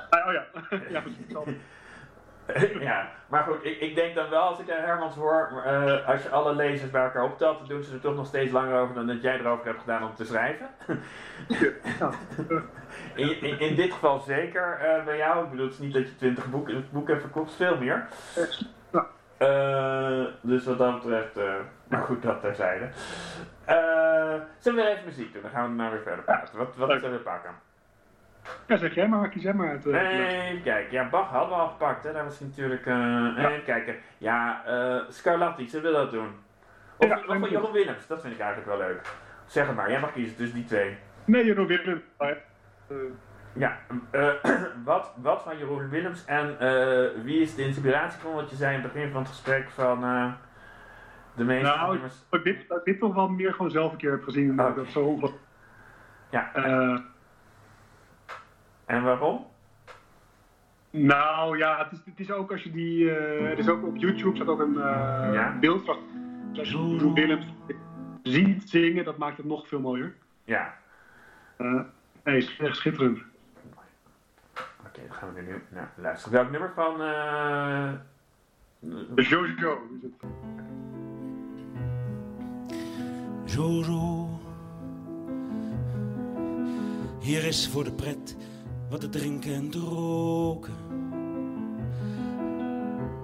[0.10, 0.44] Ah, oh ja,
[0.94, 1.02] ja,
[2.80, 6.30] ja, maar goed, ik, ik denk dan wel als ik Hermans hoor, uh, als je
[6.30, 9.06] alle lezers bij elkaar optelt, dan doen ze er toch nog steeds langer over dan
[9.06, 10.68] dat jij erover hebt gedaan om te schrijven.
[13.14, 15.44] in, in, in, dit geval zeker uh, bij jou.
[15.44, 18.06] Ik bedoel, het is niet dat je twintig boeken boek hebt verkocht, veel meer.
[19.38, 21.38] Uh, dus wat dat betreft,
[21.88, 22.88] maar goed, dat terzijde.
[24.58, 25.42] zullen we weer even muziek doen?
[25.42, 26.58] Dan gaan we maar weer verder praten.
[26.58, 27.67] Wat, wat zullen we pakken?
[28.66, 29.86] Ja, zeg jij maar, kies jij maar uit.
[29.86, 32.12] Uh, even kijken, ja, Bach hadden we al gepakt, hè.
[32.12, 33.50] Daar was natuurlijk, uh, ja.
[33.50, 33.96] even kijken.
[34.18, 36.28] Ja, uh, Scarlatti, zullen we dat doen?
[36.96, 39.00] Of, ja, of van Jeroen Willems, dat vind ik eigenlijk wel leuk.
[39.46, 40.96] Zeg het maar, jij mag kiezen tussen die twee.
[41.24, 42.02] Nee, Jeroen Willems.
[43.52, 43.78] Ja,
[44.84, 46.56] wat, wat van Jeroen Willems en
[47.24, 50.00] wie is de inspiratie van wat je zei in het begin van het gesprek van
[51.34, 52.14] de meeste nou, nummers?
[52.30, 54.60] ik dit, dit toch wel meer gewoon zelf een keer heb gezien.
[54.60, 54.76] Oh.
[54.76, 55.32] Dat zo...
[56.30, 56.50] Ja.
[58.88, 59.46] En waarom?
[60.90, 63.04] Nou ja, het is, het is ook als je die.
[63.04, 65.56] Uh, er is ook op YouTube staat ook een uh, ja?
[65.60, 65.98] beeld van.
[66.58, 67.46] Als je Willems
[68.22, 70.14] ziet zingen, dat maakt het nog veel mooier.
[70.44, 70.74] Ja.
[71.58, 71.80] Uh,
[72.24, 73.18] nee, is echt schitterend.
[73.18, 76.38] Oké, okay, dan gaan we nu naar luisteren.
[76.38, 77.00] Welk nummer van.
[77.00, 77.92] Uh...
[79.14, 80.12] Jojo is het.
[83.44, 84.28] Jojo.
[87.20, 88.36] Hier is voor de pret
[88.88, 90.74] wat te drinken en te roken.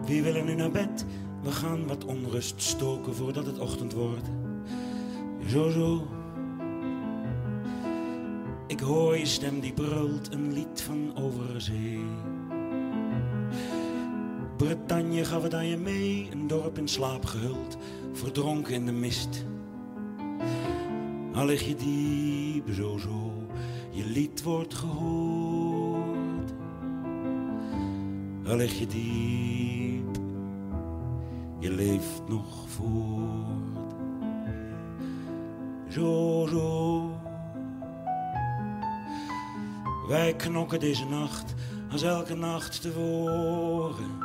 [0.06, 1.04] Wie wil er nu naar bed?
[1.42, 4.28] We gaan wat onrust stoken voordat het ochtend wordt.
[5.46, 6.06] Zo, zo.
[8.66, 12.00] Ik hoor je stem die brult een lied van overzee.
[14.56, 17.76] Bretagne gaf het aan je mee, een dorp in slaap gehuld,
[18.12, 19.44] verdronken in de mist.
[21.34, 23.32] Al lig je diep, zo, zo,
[23.90, 25.43] je lied wordt gehoord.
[28.46, 30.16] Al lig je diep,
[31.58, 33.94] je leeft nog voort.
[35.88, 37.10] Zo, zo.
[40.08, 41.54] Wij knokken deze nacht
[41.90, 44.22] als elke nacht tevoren.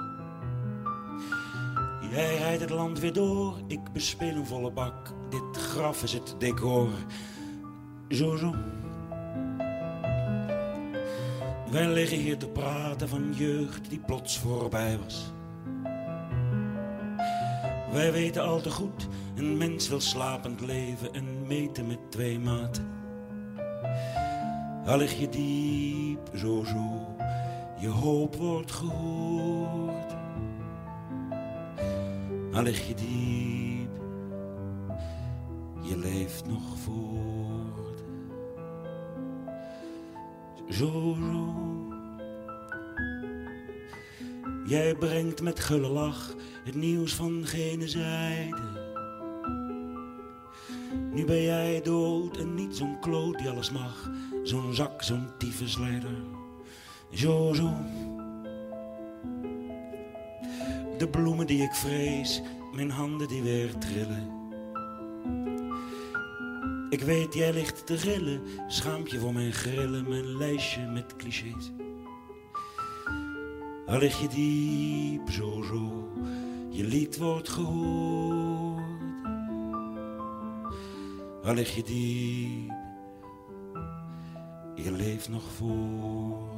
[2.11, 5.13] Jij rijdt het land weer door, ik bespeel een volle bak.
[5.29, 6.89] Dit graf is het decor.
[8.09, 8.53] Zo, zo.
[11.71, 15.31] Wij liggen hier te praten van jeugd die plots voorbij was.
[17.91, 22.87] Wij weten al te goed, een mens wil slapend leven en meten met twee maten.
[24.85, 27.15] Al lig je diep, zo zo,
[27.79, 30.15] je hoop wordt gehoord.
[32.53, 34.01] Al lig je diep,
[35.81, 37.38] je leeft nog voort.
[40.69, 41.17] Zo.
[44.65, 48.87] Jij brengt met gulle lach het nieuws van gene zijde.
[51.11, 54.11] Nu ben jij dood en niet zo'n kloot die alles mag.
[54.43, 56.15] Zo'n zak, zo'n tyfusleider.
[57.11, 57.53] Zo.
[60.97, 62.41] De bloemen die ik vrees,
[62.73, 64.38] mijn handen die weer trillen.
[66.89, 71.71] Ik weet, jij ligt te rillen, schaampje voor mijn grillen, mijn lijstje met clichés.
[73.85, 76.09] Al lig je diep, zo, zo,
[76.69, 78.83] je lied wordt gehoord.
[81.43, 82.73] Al lig je diep,
[84.75, 86.48] je leeft nog voort.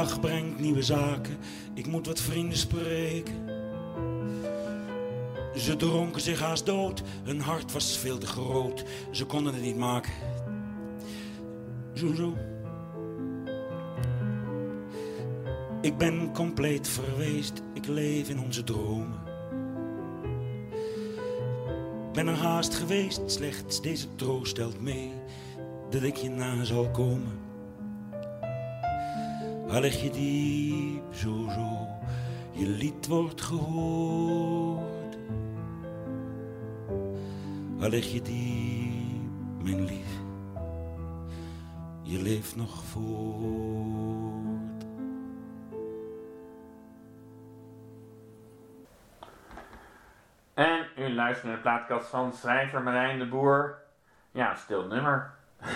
[0.00, 1.36] Dag brengt nieuwe zaken,
[1.74, 3.34] ik moet wat vrienden spreken.
[5.56, 9.76] Ze dronken zich haast dood, hun hart was veel te groot, ze konden het niet
[9.76, 10.12] maken.
[11.94, 12.36] Zo, zo.
[15.80, 19.18] Ik ben compleet verweest, ik leef in onze dromen.
[22.12, 25.12] Ben er haast geweest, slechts deze troost stelt mee
[25.90, 27.49] dat ik je na zal komen.
[29.70, 31.86] Lig je diep, zo zo,
[32.50, 35.16] je lied wordt gehoord.
[37.78, 40.18] Lig je diep, mijn lief,
[42.02, 44.84] je leeft nog voort.
[50.54, 53.78] En u luistert naar de plaatkast van schrijver Marijn de Boer.
[54.30, 55.30] Ja, stil nummer.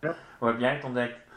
[0.00, 0.14] Ja.
[0.38, 1.27] Hoe heb jij het ontdekt?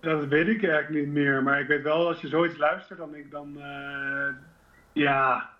[0.00, 1.42] Dat weet ik eigenlijk niet meer.
[1.42, 3.60] Maar ik weet wel, als je zoiets luistert, dan denk ik dan...
[3.60, 4.28] eh,
[4.92, 5.50] ja,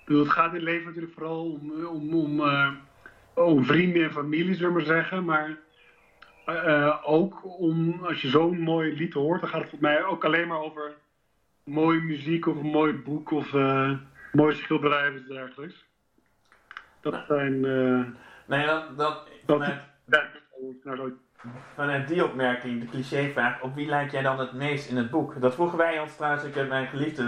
[0.00, 2.70] ik bedoel, het gaat in het leven natuurlijk vooral om, om, om, eh,
[3.34, 5.24] om vrienden en familie, zullen we maar zeggen.
[5.24, 5.56] Maar
[6.44, 10.24] eh, ook om, als je zo'n mooi lied hoort, dan gaat het volgens mij ook
[10.24, 10.92] alleen maar over
[11.64, 13.52] mooie muziek of een mooi boek of
[14.32, 15.84] mooie schilderij of iets dergelijks.
[17.00, 17.60] Dat zijn...
[18.46, 20.30] Nee, dat, dat, dat ja,
[20.84, 21.16] nou, zo-
[21.74, 25.40] vanuit die opmerking, de clichévraag, op wie lijkt jij dan het meest in het boek?
[25.40, 27.22] Dat vroegen wij ons trouwens, ik heb mijn geliefde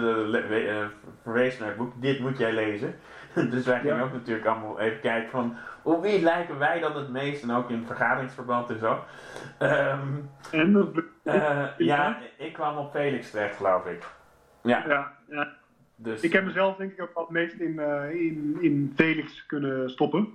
[0.48, 0.86] eh, eh,
[1.22, 2.94] verwezen naar het boek, dit moet jij lezen.
[3.50, 4.02] dus wij gingen Ja.
[4.02, 7.42] ook natuurlijk allemaal even kijken van, op wie lijken wij dan het meest?
[7.42, 9.04] En ook in vergaderingsverband en zo.
[9.58, 10.08] Ehm,
[10.50, 10.88] En dat
[11.22, 14.04] eh, ja, ik kwam op Felix terecht, geloof ik.
[14.62, 15.52] Ja, ja, ja.
[15.96, 16.20] dus...
[16.20, 17.80] Ik heb mezelf denk ik ook het meest in,
[18.12, 20.28] in, in Felix kunnen stoppen.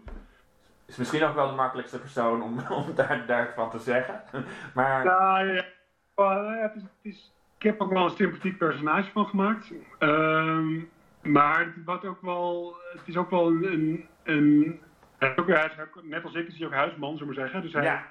[0.90, 4.24] Is misschien ook wel de makkelijkste persoon om, om daar, daarvan te zeggen.
[4.76, 5.64] maar Ja, ja.
[6.16, 9.72] Ja, het is, het is, ik heb ook wel een sympathiek personage van gemaakt.
[10.00, 10.80] Ehm,
[11.22, 14.08] maar het, wat ook wel, het is ook wel een...
[14.24, 14.80] een,
[15.18, 17.40] hij is ook, hij is ook- net als ik is hij ook huisman, zullen we
[17.40, 17.62] maar zeggen.
[17.62, 18.06] Dus hij ja.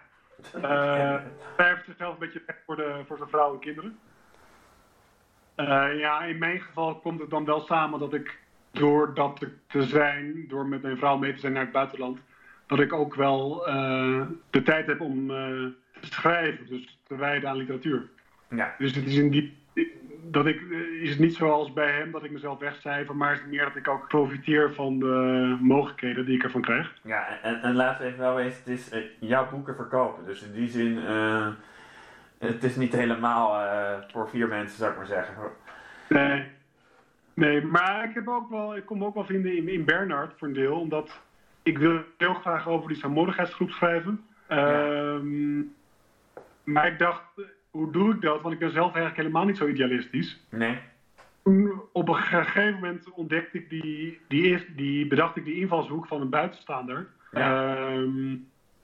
[0.62, 1.22] eh,
[1.56, 3.98] verft zichzelf een beetje weg voor, de, voor zijn vrouw en kinderen.
[5.54, 8.38] Eh, ja, in mijn geval komt het dan wel samen dat ik
[8.70, 12.20] door dat te zijn, door met mijn vrouw mee te zijn naar het buitenland,
[12.68, 15.36] dat ik ook wel eh, de tijd heb om eh,
[16.00, 18.08] te schrijven, dus te wijden aan literatuur.
[18.48, 18.74] ja.
[18.78, 19.56] Dus het is in die
[20.30, 23.38] dat ik eh, is het niet zoals bij hem dat ik mezelf wegcijfer, maar is
[23.38, 26.94] het meer dat ik ook profiteer van de mogelijkheden die ik ervan krijg.
[27.02, 30.24] Ja, en, en laten we even wel wezen, het is jouw boeken verkopen.
[30.24, 30.96] Dus in die zin,
[32.38, 33.62] het is niet helemaal
[34.08, 35.34] voor vier mensen, zou ik maar zeggen.
[36.08, 36.44] Nee.
[37.34, 40.48] Nee, maar ik, heb ook wel, ik kom ook wel vinden in, in Bernard voor
[40.48, 41.20] een deel, omdat
[41.68, 44.24] ik wil heel graag over die saamhorigheidsgroep schrijven.
[44.46, 45.60] Ehm,
[46.64, 48.40] Maar ik dacht, eh, hoe doe ik dat?
[48.40, 50.40] Want ik ben zelf eigenlijk helemaal niet zo idealistisch.
[50.48, 50.78] Nee?
[51.92, 56.28] Op een gegeven moment ontdekte ik die, die, die bedacht ik die invalshoek van een
[56.28, 57.06] buitenstaander.
[57.30, 57.76] Ja.
[57.76, 58.36] Ehm,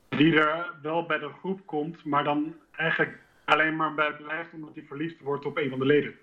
[0.09, 4.74] die er wel bij de groep komt, maar dan eigenlijk alleen maar bij blijft omdat
[4.74, 6.14] hij verliefd wordt op een van de leden.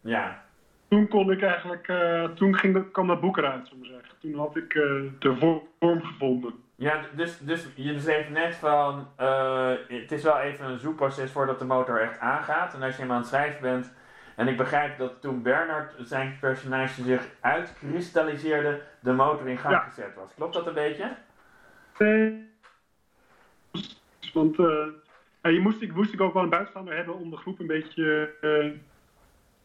[0.00, 0.44] Ja.
[0.88, 4.11] Toen kon ik eigenlijk, uh, toen ging, kwam dat boek eruit, zullen we zeggen.
[4.22, 6.54] Toen had ik uh, de vorm gevonden.
[6.74, 11.58] Ja, dus, dus je schreef net van, uh, het is wel even een zoekproces voordat
[11.58, 12.74] de motor echt aangaat.
[12.74, 13.92] En als je hem aan het schrijven bent,
[14.36, 20.14] en ik begrijp dat toen Bernard zijn personage zich uitkristalliseerde, de motor in gang gezet
[20.14, 20.34] was.
[20.34, 21.16] Klopt dat een beetje?
[21.98, 22.50] Nee.
[24.32, 24.86] Want uh,
[25.42, 28.34] je moest, ik moest ik ook wel een buitenstaander hebben om de groep een beetje
[28.40, 28.72] uh,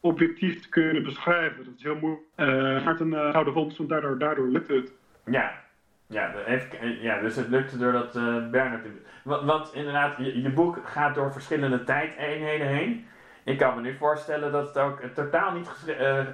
[0.07, 1.65] objectief te kunnen beschrijven.
[1.65, 2.23] Dat is heel moeilijk.
[2.37, 4.91] Uh, Maarten uh, Gouden Vondst, want daardoor, daardoor lukt het.
[5.25, 5.65] Ja.
[6.07, 8.85] Ja, even, ja, dus het lukte doordat uh, Bernard...
[9.23, 13.07] Want, want inderdaad, je, je, boek gaat door verschillende tijdeenheden heen.
[13.43, 16.25] Ik kan me nu voorstellen dat het ook totaal niet uh,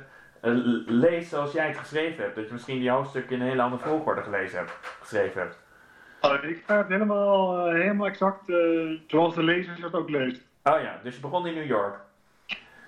[0.86, 2.36] leest zoals jij het geschreven hebt.
[2.36, 5.60] Dat je misschien die hoofdstukken in een hele andere volgorde gelezen hebt, geschreven hebt.
[6.22, 8.46] Oh, ik ga het helemaal, uh, helemaal exact
[9.08, 10.42] zoals de lezer het ook leest.
[10.64, 11.96] Oh ja, dus je begon in New York?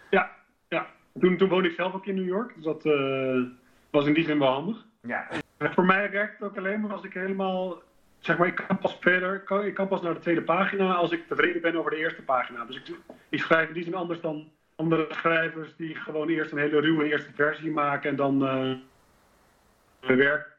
[0.09, 0.31] Ja,
[0.75, 0.87] ja.
[1.19, 3.43] Toen, toen woonde ik zelf ook in New York, dus dat uh,
[3.89, 4.85] was in die zin wel handig.
[5.01, 5.27] Ja.
[5.59, 7.81] Voor mij werkt het ook alleen maar als ik helemaal,
[8.19, 11.27] zeg maar, ik kan pas verder, ik kan pas naar de tweede pagina als ik
[11.27, 12.65] tevreden ben over de eerste pagina.
[12.65, 12.95] Dus ik,
[13.29, 17.09] ik schrijf in die zin anders dan andere schrijvers die gewoon eerst een hele ruwe
[17.09, 20.53] eerste versie maken en dan uh, werk.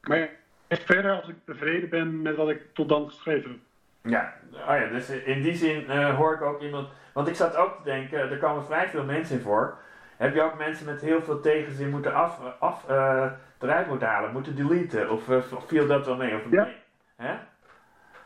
[0.00, 0.28] Maar ja,
[0.68, 3.60] verder als ik tevreden ben met wat ik tot dan geschreven heb.
[4.06, 6.88] Ja, oh ja dus in die zin uh, hoor ik ook iemand.
[7.12, 9.78] Want ik zat ook te denken, er komen vrij veel mensen in voor.
[10.16, 14.32] Heb je ook mensen met heel veel tegenzin moeten af, af uh, eruit moeten halen,
[14.32, 15.10] moeten deleten?
[15.10, 16.34] Of, uh, viel dat wel mee?
[16.34, 16.68] Of ja.
[17.16, 17.34] Hè?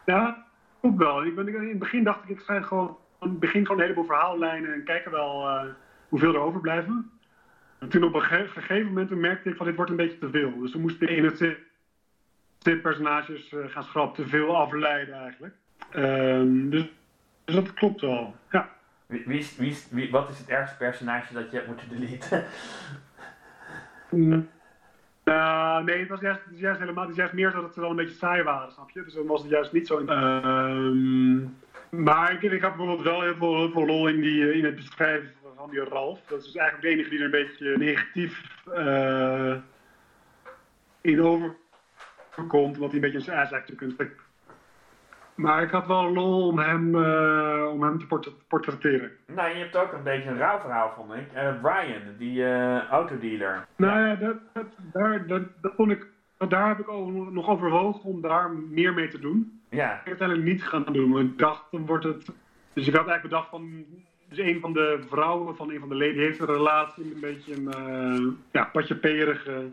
[0.05, 0.47] Ja,
[0.81, 1.25] ook wel.
[1.25, 4.73] Ik ben, in het begin dacht ik, ik schrijf gewoon, begin gewoon een heleboel verhaallijnen
[4.73, 5.63] en kijken wel uh,
[6.09, 7.11] hoeveel er overblijven.
[7.79, 10.59] En toen op een gegeven moment merkte ik van dit wordt een beetje te veel.
[10.59, 15.55] Dus toen moest ik in het personages uh, gaan schrappen, te veel afleiden eigenlijk.
[15.97, 16.85] Um, dus,
[17.45, 18.69] dus, dat klopt wel, ja.
[19.07, 22.45] Wie, wie, wie, wie, wat is het ergste personage dat je hebt moeten deleten?
[24.11, 24.49] Mm.
[25.25, 27.97] Uh, nee, het was juist, juist helemaal, het is juist meer dat het wel een
[27.97, 29.03] beetje saai waren, snap je?
[29.05, 30.01] Dus dan was het juist niet zo.
[30.01, 31.47] Uh,
[31.91, 34.75] maar ik, ik had bijvoorbeeld wel heel veel, heel veel lol in, die, in het
[34.75, 36.21] beschrijven van die Ralf.
[36.27, 39.57] Dat is dus eigenlijk de enige die er een beetje negatief uh,
[41.01, 41.57] in over
[42.47, 43.97] komt, wat hij een beetje een ass kunt.
[45.41, 49.11] Maar ik had wel lol om hem, uh, om hem te port portretteren.
[49.27, 51.27] Nou, je hebt ook een beetje een rauw verhaal, vond ik.
[51.35, 53.67] Uh, Brian, die uh, autodealer.
[53.77, 56.07] Nou ja, dat, dat, daar, dat, dat vond ik,
[56.49, 59.61] daar heb ik ook nog overwogen om daar meer mee te doen.
[59.71, 59.91] Ja.
[59.91, 61.19] Ik heb uiteindelijk niet gaan doen.
[61.19, 62.31] Ik dacht, dan wordt het...
[62.73, 63.85] Dus ik had eigenlijk bedacht van...
[64.31, 67.21] Dus een van de vrouwen van een van de leden heeft een relatie met een
[67.21, 69.71] beetje een uh, ja, patjeperige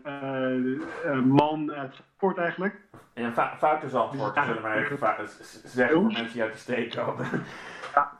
[1.06, 2.80] uh, man uit sport eigenlijk.
[3.14, 7.26] Ja, een foute zandvoort, dus, zullen even zeggen voor mensen die uit de steek komen.
[7.94, 8.16] Ja.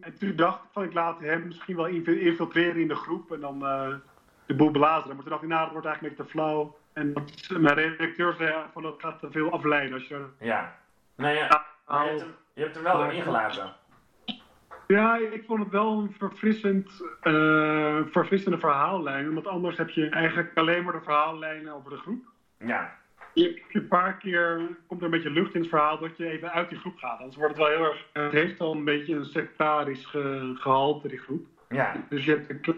[0.00, 3.40] En toen dacht ik van ik laat hem misschien wel infiltreren in de groep en
[3.40, 3.58] dan
[4.46, 5.14] de boel belazeren.
[5.14, 6.76] Maar toen dacht ik, nou dat wordt eigenlijk een beetje te flauw.
[6.92, 7.12] En
[7.62, 9.92] mijn redacteur zei van dat gaat te veel afleiden.
[9.92, 10.24] Als je...
[10.38, 10.76] Ja,
[11.16, 13.74] nou ja, je, hebt hem, je hebt hem wel erin gelaten.
[14.86, 19.34] Ja, ik vond het wel een verfrissend, uh, verfrissende verhaallijn.
[19.34, 22.24] Want anders heb je eigenlijk alleen maar de verhaallijnen over de groep.
[22.58, 22.96] Ja.
[23.34, 26.52] Je, een paar keer komt er een beetje lucht in het verhaal dat je even
[26.52, 27.18] uit die groep gaat.
[27.18, 28.06] Anders wordt het wel heel erg.
[28.12, 31.46] Het heeft al een beetje een sectarisch ge, gehalte, die groep.
[31.68, 31.92] Ja.
[32.08, 32.68] Dus je hebt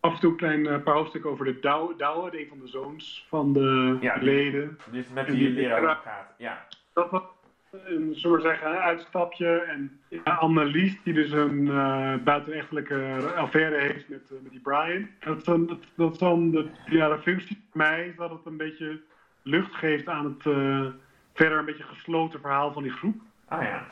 [0.00, 2.68] af en toe een klein uh, paar hoofdstukken over de Douwe, Douwe, een van de
[2.68, 4.78] zoons van de ja, leden.
[4.90, 6.34] Dus met wie je leraar gaat.
[6.38, 6.66] Ja.
[6.92, 7.22] Dat was
[7.70, 9.58] een, zullen zeggen, uitstapje.
[9.58, 15.08] En ja, Annelies, die dus een uh, buitenechtelijke affaire heeft met, uh, met die Brian.
[15.20, 19.00] Dat, dat, dat dan de, ja, de functie voor mij is dat het een beetje
[19.42, 20.86] lucht geeft aan het uh,
[21.34, 23.20] verder een beetje gesloten verhaal van die groep.
[23.48, 23.86] Ah ja.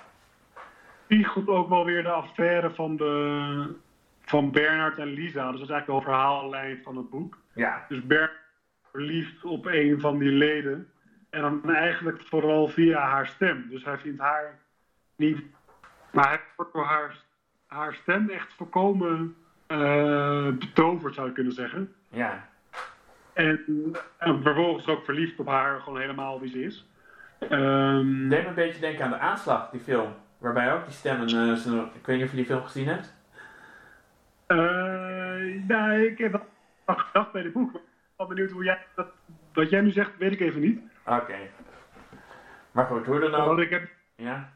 [1.06, 3.74] Die goed ook wel weer de affaire van, de,
[4.20, 5.50] van Bernard en Lisa.
[5.50, 7.38] Dus dat is eigenlijk wel verhaallijn van het boek.
[7.52, 7.84] Ja.
[7.88, 8.36] Dus Bernard
[8.90, 10.88] verliefd op een van die leden.
[11.30, 13.66] En dan eigenlijk vooral via haar stem.
[13.70, 14.58] Dus hij vindt haar
[15.16, 15.42] niet.
[16.10, 17.16] Maar hij wordt door haar,
[17.66, 19.36] haar stem echt volkomen
[19.68, 21.94] uh, betoverd, zou je kunnen zeggen.
[22.08, 22.48] Ja.
[23.32, 23.60] En,
[24.18, 26.88] en, vervolgens ook verliefd op haar, gewoon helemaal wie ze is.
[27.50, 30.14] Um, Deed me een beetje denken aan de aanslag, die film.
[30.38, 31.34] Waarbij ook die stemmen.
[31.34, 33.16] Uh, zo, ik weet niet of je die film gezien hebt.
[34.48, 36.32] Uh, nou, ik heb
[36.84, 37.74] wel gedacht bij het boek.
[37.74, 37.80] Ik
[38.16, 39.06] ben benieuwd hoe jij dat.
[39.52, 40.80] Wat jij nu zegt, weet ik even niet.
[41.08, 41.22] Oké.
[41.22, 41.50] Okay.
[42.70, 43.46] Maar goed, hoe dan ook.
[43.46, 44.52] Wat ik heb, ja?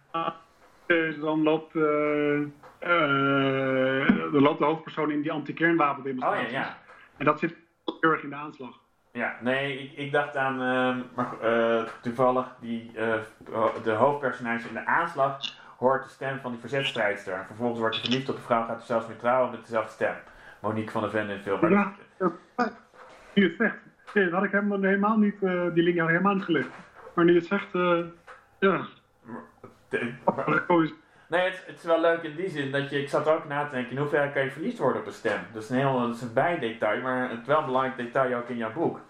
[1.20, 2.38] Dan loopt, uh,
[2.80, 6.46] uh, dan loopt de hoofdpersoon in die anti-kernwapendemonstratie.
[6.46, 6.76] Oh ja, ja.
[7.16, 7.56] En dat zit
[8.00, 8.80] heel erg in de aanslag.
[9.12, 12.92] Ja, nee, ik, ik dacht aan uh, maar, uh, toevallig die,
[13.82, 15.38] de hoofdpersonage in de aanslag
[15.78, 17.34] hoort de stem van die verzetstrijdster.
[17.34, 19.92] En vervolgens wordt hij verliefd op de vrouw, gaat er zelfs mee trouwen met dezelfde
[19.92, 20.14] stem.
[20.60, 21.68] Monique van der Ven in film.
[21.68, 21.92] Ja,
[23.34, 23.76] nu het zegt.
[24.14, 25.40] Nee, dat had ik helemaal niet,
[25.74, 26.68] die link had ik helemaal niet gelegd.
[27.14, 27.72] Maar nu het zegt,
[28.58, 28.86] ja.
[31.32, 33.64] Nee, het, het, is wel leuk in die zin dat je, ik zat ook na
[33.64, 35.40] te denken, in hoeverre kan je verliefd worden op een stem?
[35.52, 38.48] Dat is een heel, dat is een bijdetail, maar het wel een belangrijk detail ook
[38.48, 39.00] in jouw boek.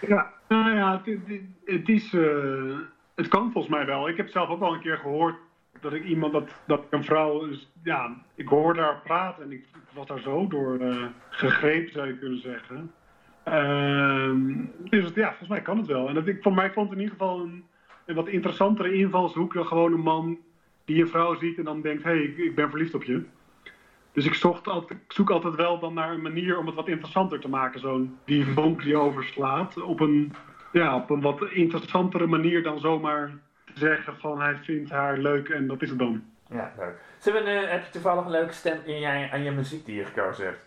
[0.00, 1.18] Ja, nou ja, het,
[1.64, 2.78] het is, uh,
[3.14, 4.08] het kan volgens mij wel.
[4.08, 5.36] Ik heb zelf ook al een keer gehoord
[5.80, 7.48] dat ik iemand, dat, dat een vrouw,
[7.82, 12.18] ja, ik hoorde haar praten en ik, was daar zo door uh, gegrepen, zou je
[12.18, 12.92] kunnen zeggen.
[13.52, 14.34] Uh,
[14.90, 16.08] dus ja, volgens mij kan het wel.
[16.08, 17.64] En dat, ik, voor mij vond het in ieder geval een,
[18.06, 20.38] een wat interessantere invalshoek dan gewoon een man
[20.84, 23.24] die een vrouw ziet en dan denkt, hé, hey, ik, ik, ben verliefd op je.
[24.12, 26.88] Dus ik, zocht altijd, ik zoek altijd wel dan naar een manier om het wat
[26.88, 27.80] interessanter te maken.
[27.80, 30.32] Zo'n die vonk die overslaat op een,
[30.72, 33.32] ja, op een wat interessantere manier dan zomaar
[33.74, 36.24] zeggen van hij vindt haar leuk en dat is het dan.
[36.50, 36.96] Ja, leuk.
[37.18, 39.96] Zullen we, uh, heb je toevallig een leuke stem in jij, aan je muziek die
[39.96, 40.66] je gekozen hebt?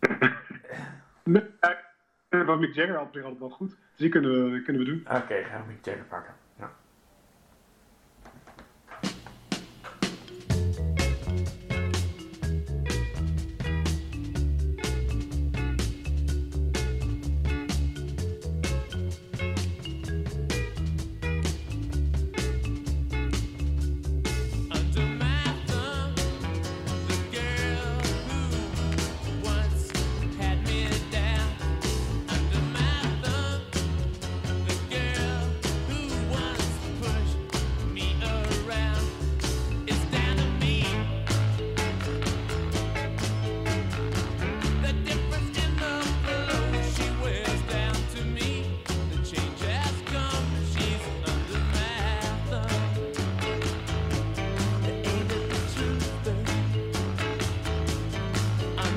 [1.24, 1.42] nee,
[2.30, 3.68] van Mick Jagger had wel goed.
[3.68, 5.00] Dus die kunnen we, kunnen we doen.
[5.00, 6.34] Oké, gaan we Mick Jagger pakken.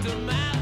[0.07, 0.54] En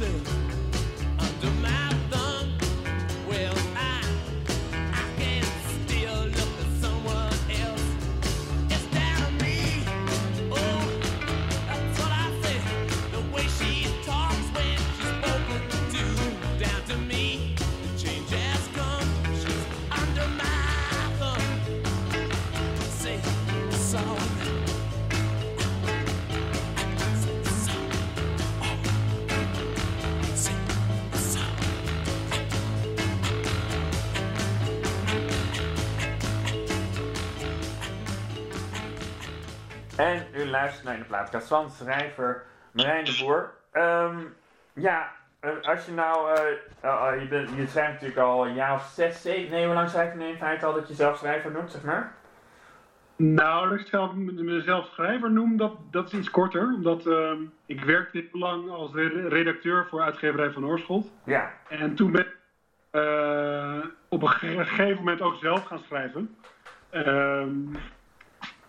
[0.00, 0.39] u
[40.50, 42.42] luistert naar de plaatkast van schrijver
[42.72, 43.50] Marijn de Boer.
[43.72, 44.34] Um,
[44.72, 46.38] ja, eh, als je nou,
[46.84, 49.88] uh, je, bent, je schrijft natuurlijk al een jaar of zes, zeven, nee, hoe lang
[49.88, 52.12] schrijf je in feite al dat je zelf schrijver noemt, zeg maar?
[53.16, 56.62] Nou, dat ik zelf, mezelf schrijver noem, dat, dat is iets korter.
[56.62, 57.32] Omdat uh,
[57.66, 58.94] ik werkte lang als
[59.28, 61.12] redacteur voor uitgeverij van Oorschot.
[61.24, 61.50] Ja.
[61.68, 62.36] En toen ben ik
[62.92, 66.36] uh, op een gegeven moment ook zelf gaan schrijven.
[66.90, 67.50] Ehm,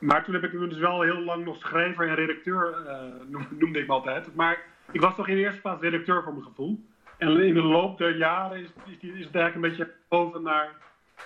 [0.01, 3.79] maar toen heb ik me dus wel heel lang nog schrijver en redacteur, uh, noemde
[3.79, 4.35] ik me altijd.
[4.35, 4.57] Maar
[4.91, 6.85] ik was toch in de eerste plaats redacteur voor mijn gevoel.
[7.17, 10.69] En in de loop der jaren is, is, is het eigenlijk een beetje boven naar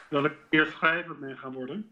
[0.10, 1.92] dat ik eerst schrijver ben gaan worden.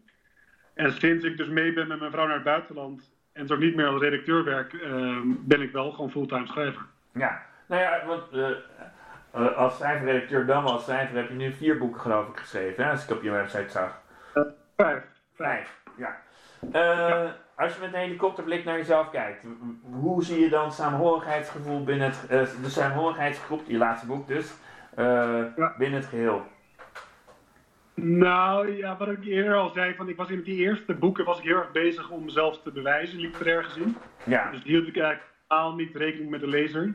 [0.74, 3.74] En sinds ik dus mee ben met mijn vrouw naar het buitenland en zo niet
[3.74, 6.82] meer als redacteur werk, uh, ben ik wel gewoon fulltime schrijver.
[7.12, 12.00] Ja, nou ja, want uh, als schrijver-redacteur dan als schrijver heb je nu vier boeken
[12.00, 14.02] geloof ik geschreven, hè, als ik op je website zag.
[14.76, 15.02] vijf.
[15.34, 16.22] Vijf, ja.
[16.72, 17.36] Ja.
[17.56, 19.46] Als je met een helikopterblik naar jezelf kijkt,
[19.90, 24.54] hoe zie je dan samenhorigheidsgevoel binnen het, de samenhorigheidsgroep, je laatste boek dus,
[25.78, 26.42] binnen het geheel?
[27.94, 31.38] Nou ja, wat ik eerder al zei, van ik was in die eerste boeken was
[31.38, 33.96] ik heel erg bezig om mezelf te bewijzen, literair gezien.
[34.24, 34.50] Ja.
[34.50, 36.94] Dus hield ik eigenlijk totaal niet rekening met de lezer.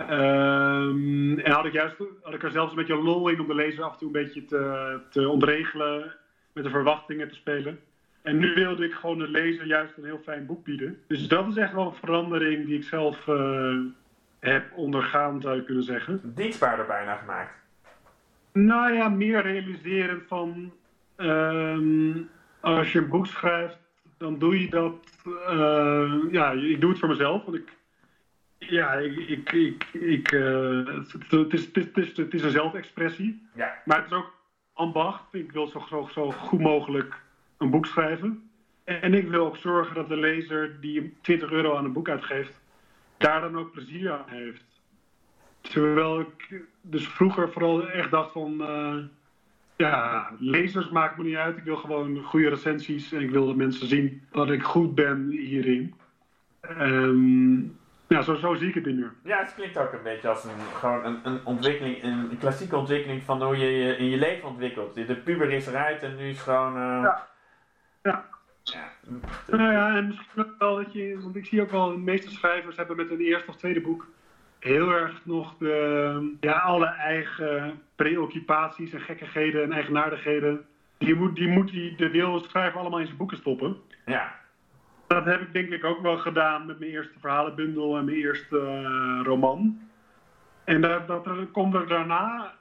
[0.00, 3.54] Um, en had ik, juist, had ik er zelfs een beetje lol in om de
[3.54, 6.14] lezer af en toe een beetje te, te ontregelen,
[6.52, 7.80] met de verwachtingen te spelen.
[8.28, 10.98] En nu wilde ik gewoon de lezer juist een heel fijn boek bieden.
[11.06, 13.78] Dus dat is echt wel een verandering die ik zelf uh,
[14.38, 16.20] heb ondergaan, zou je kunnen zeggen.
[16.34, 17.52] Dienstbaarder bijna gemaakt.
[18.52, 20.72] Nou ja, meer realiseren van
[21.16, 22.28] um,
[22.60, 23.78] als je een boek schrijft,
[24.18, 25.06] dan doe je dat.
[25.26, 27.76] Uh, ja, ik doe het voor mezelf, want ik.
[28.58, 29.16] Ja, ik.
[29.16, 33.48] ik, ik, ik uh, het, het, is, het, is, het is een zelfexpressie.
[33.54, 33.74] Ja.
[33.84, 34.32] Maar het is ook
[34.72, 35.34] ambacht.
[35.34, 37.26] Ik wil zo, zo, zo goed mogelijk
[37.58, 38.50] een boek schrijven.
[38.84, 42.60] En ik wil ook zorgen dat de lezer die 20 euro aan een boek uitgeeft,
[43.16, 44.64] daar dan ook plezier aan heeft.
[45.60, 48.96] Terwijl ik dus vroeger vooral echt dacht van, uh,
[49.76, 51.56] ja, lezers maakt me niet uit.
[51.56, 55.28] Ik wil gewoon goede recensies en ik wil dat mensen zien dat ik goed ben
[55.30, 55.94] hierin.
[56.80, 57.78] Um,
[58.08, 59.10] ja, zo, zo zie ik het in nu.
[59.24, 62.76] Ja, het klinkt ook een beetje als een, gewoon een, een ontwikkeling, een, een klassieke
[62.76, 64.94] ontwikkeling van hoe je je in je leven ontwikkelt.
[64.94, 66.76] De puber is eruit en nu is gewoon...
[66.76, 67.00] Uh...
[67.02, 67.28] Ja.
[68.02, 68.24] Ja.
[68.62, 68.90] Ja.
[69.46, 72.30] Nou ja, en misschien ook wel dat je, want ik zie ook wel, de meeste
[72.30, 74.06] schrijvers hebben met hun eerste of tweede boek
[74.58, 80.66] heel erg nog de, ja, alle eigen preoccupaties en gekkigheden en eigenaardigheden.
[80.98, 83.76] Die moet, die moet die, de wil schrijver allemaal in zijn boeken stoppen.
[84.06, 84.34] Ja.
[85.06, 88.56] Dat heb ik denk ik ook wel gedaan met mijn eerste verhalenbundel en mijn eerste
[88.56, 89.80] uh, roman.
[90.64, 92.52] En dat, dat er, komt er daarna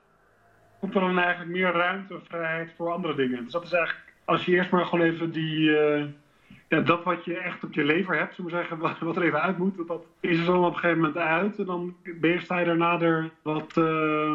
[0.79, 3.43] komt er dan eigenlijk meer ruimte en vrijheid voor andere dingen.
[3.43, 6.05] Dus dat is eigenlijk, als je eerst maar gewoon even die, uh,
[6.67, 9.23] ja, dat wat je echt op je lever hebt, zullen we zeggen, wat, wat er
[9.23, 11.57] even uit moet, dat is er dan op een gegeven moment uit.
[11.57, 14.33] En dan ben sta je daarna er wat uh,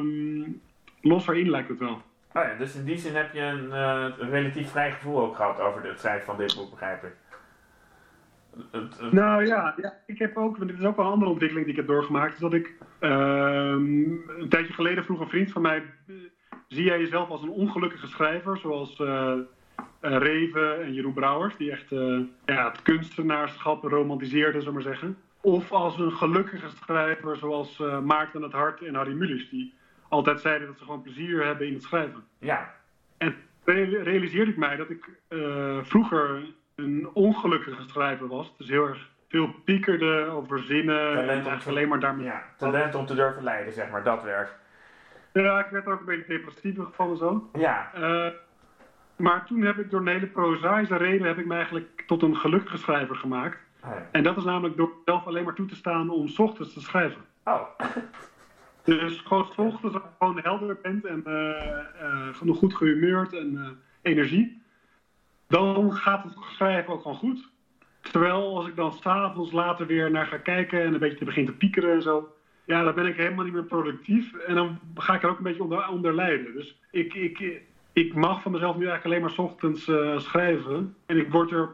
[1.01, 2.03] losser in, lijkt het wel.
[2.34, 5.36] Oh ja, dus in die zin heb je een, uh, een relatief vrij gevoel ook
[5.36, 7.12] gehad over het schrijven van dit boek, begrijp ik.
[9.11, 11.80] Nou ja, ja, ik heb ook, dit is ook wel een andere ontwikkeling die ik
[11.80, 12.32] heb doorgemaakt.
[12.32, 13.11] Is dat ik uh,
[14.38, 15.82] een tijdje geleden vroeg een vriend van mij:
[16.68, 19.01] zie jij jezelf als een ongelukkige schrijver, zoals
[20.03, 21.90] Reven en Jeroen Brouwers, die echt
[22.44, 25.18] ja, het kunstenaarschap romantiseerden, zullen we maar zeggen?
[25.40, 29.74] Of als een gelukkige schrijver, zoals Maarten het Hart en Harry Mulisch, die
[30.09, 32.24] altijd zeiden dat ze gewoon plezier hebben in het schrijven.
[32.38, 32.74] Ja.
[33.18, 33.34] En
[34.03, 35.09] realiseerde ik mij dat ik
[35.82, 36.42] vroeger
[36.74, 38.57] een ongelukkige schrijver was.
[38.57, 41.14] Dus heel erg veel piekerde over zinnen.
[41.14, 42.24] Talent en alleen maar daarmee.
[42.24, 44.55] Ja, talent om te durven leiden, zeg maar, dat werk.
[45.32, 47.50] Ja, ik werd ook een beetje depressief van zo.
[47.53, 47.90] Ja.
[47.98, 48.26] Uh,
[49.16, 52.36] maar toen heb ik door een hele prozaïsche reden heb ik me eigenlijk tot een
[52.36, 53.58] gelukkige schrijver gemaakt.
[53.84, 54.08] Oh ja.
[54.12, 56.80] En dat is namelijk door zelf alleen maar toe te staan om 's ochtends te
[56.80, 57.20] schrijven.
[57.44, 57.62] Oh.
[58.84, 63.78] Dus gewoon 's ochtends als je gewoon helder bent en uh, uh, goed gehumeurd en
[64.02, 64.62] energie
[65.52, 67.50] dan gaat het schrijven ook gewoon goed.
[68.00, 71.52] Terwijl als ik dan s'avonds later weer naar ga kijken en een beetje begin te
[71.52, 72.34] piekeren en zo,
[72.64, 75.42] ja, dan ben ik helemaal niet meer productief en dan ga ik er ook een
[75.42, 76.52] beetje onder, onder lijden.
[76.52, 77.62] Dus ik, ik,
[77.93, 81.51] ik mag van mezelf nu eigenlijk alleen maar 's ochtends uh, schrijven en ik word
[81.51, 81.68] er,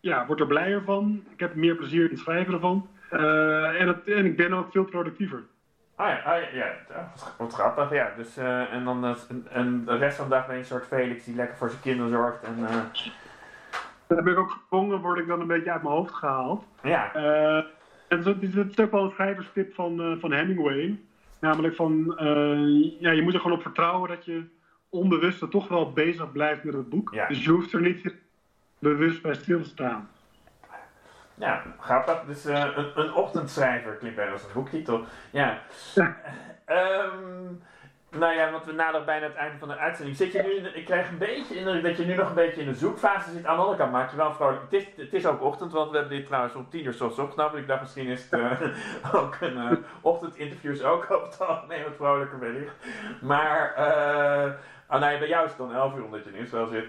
[0.00, 1.24] ja, word er blijer van.
[1.32, 4.72] Ik heb meer plezier in het schrijven ervan uh, en, het, en ik ben ook
[4.72, 5.42] veel productiever.
[5.94, 8.12] Ah ja, ah, ja, ja, wat grappig, ja.
[8.16, 9.16] Dus, uh, en dan uh,
[9.50, 11.82] en de rest van de dag ben je een soort Felix die lekker voor zijn
[11.82, 12.42] kinderen zorgt.
[12.42, 12.56] En.
[14.06, 16.64] Dan heb ik ook gedwongen, word ik dan een beetje uit mijn hoofd gehaald.
[16.82, 17.14] Ja.
[18.08, 21.00] en dit is ook wel een schrijverstip van, van Hemingway.
[21.40, 22.14] Namelijk van,
[22.98, 24.44] ja, je moet er gewoon op vertrouwen dat je
[24.92, 27.10] onbewust toch wel bezig blijft met het boek.
[27.14, 27.28] Ja.
[27.28, 28.14] Dus je hoeft er niet
[28.78, 30.08] bewust bij stil te staan.
[31.34, 32.24] Ja, grappig.
[32.26, 35.04] Dus uh, een, een ochtendschrijver klinkt bijna als een boektitel.
[35.30, 35.62] Ja.
[35.94, 36.16] ja.
[36.66, 37.62] Um,
[38.18, 40.16] Nou ja, want we naderen bijna het einde van de uitzending.
[40.16, 42.66] Zit je nu, ik krijg een beetje indruk dat je nu nog een beetje in
[42.66, 43.46] de zoekfase zit.
[43.46, 44.60] Aan de andere kant maak je wel vrolijk.
[44.62, 47.18] Het is, het is ook ochtend, want we hebben dit trouwens om tien uur soms
[47.18, 47.60] opgenomen.
[47.60, 48.60] Ik dacht misschien is het uh,
[49.22, 49.70] ook een uh,
[50.00, 52.74] ochtendinterviews ook op het algemeen wat vrolijker wellicht.
[53.20, 54.52] Maar, uh,
[54.92, 56.84] oh nee, bij jou is het dan 11 uur omdat je nu wel zit.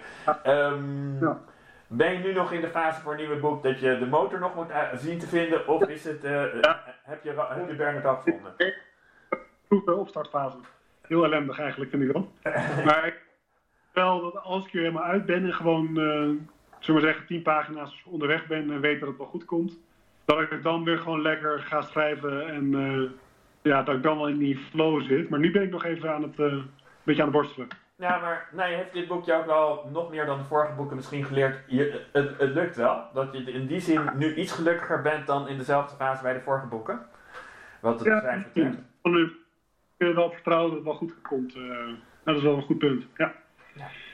[0.45, 1.39] Um, ja.
[1.87, 4.39] Ben je nu nog in de fase voor een nieuwe boek dat je de motor
[4.39, 5.67] nog moet zien te vinden?
[5.67, 6.83] Of is het, ja.
[7.03, 8.53] heb, je, heb je Bernard al gevonden?
[9.67, 10.57] Vroege opstartfase
[11.07, 12.31] heel ellendig eigenlijk, vind ik wel.
[12.85, 13.21] maar ik
[13.93, 16.39] wel dat als ik er helemaal uit ben en gewoon, uh, zullen
[16.79, 19.79] we maar zeggen, tien pagina's onderweg ben en weet dat het wel goed komt,
[20.25, 23.09] dat ik het dan weer gewoon lekker ga schrijven en uh,
[23.61, 25.29] ja, dat ik dan wel in die flow zit.
[25.29, 26.69] Maar nu ben ik nog even aan het, een
[27.03, 27.67] beetje aan het borstelen.
[28.03, 31.23] Ja, maar nee, heeft dit boekje ook wel nog meer dan de vorige boeken misschien
[31.23, 31.59] geleerd?
[31.67, 33.03] Je, het, het lukt wel.
[33.13, 36.41] Dat je in die zin nu iets gelukkiger bent dan in dezelfde fase bij de
[36.41, 37.05] vorige boeken.
[37.79, 38.77] Wat het ja, schrijven betreft
[39.97, 41.55] kun wel vertrouwen dat het wel goed komt.
[41.55, 41.87] Uh,
[42.23, 43.33] dat is wel een goed punt, ja.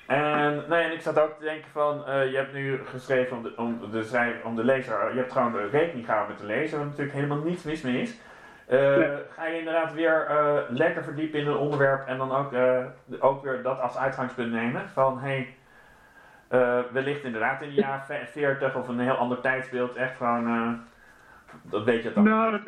[0.08, 3.44] En, nee, en ik zat ook te denken van, uh, je hebt nu geschreven om
[3.44, 6.78] de, om, de, om de lezer, je hebt gewoon de rekening gehouden met de lezer,
[6.78, 8.20] waar natuurlijk helemaal niets mis mee is.
[8.72, 10.28] Uh, Ga je inderdaad weer
[10.70, 12.54] lekker verdiepen in een onderwerp en dan ook,
[13.20, 15.56] ook weer dat als uitgangspunt nemen van, hey,
[16.92, 20.80] wellicht inderdaad in de jaren 40 of een heel ander tijdsbeeld, echt gewoon,
[21.62, 22.24] dat weet je dan.
[22.24, 22.60] Nou,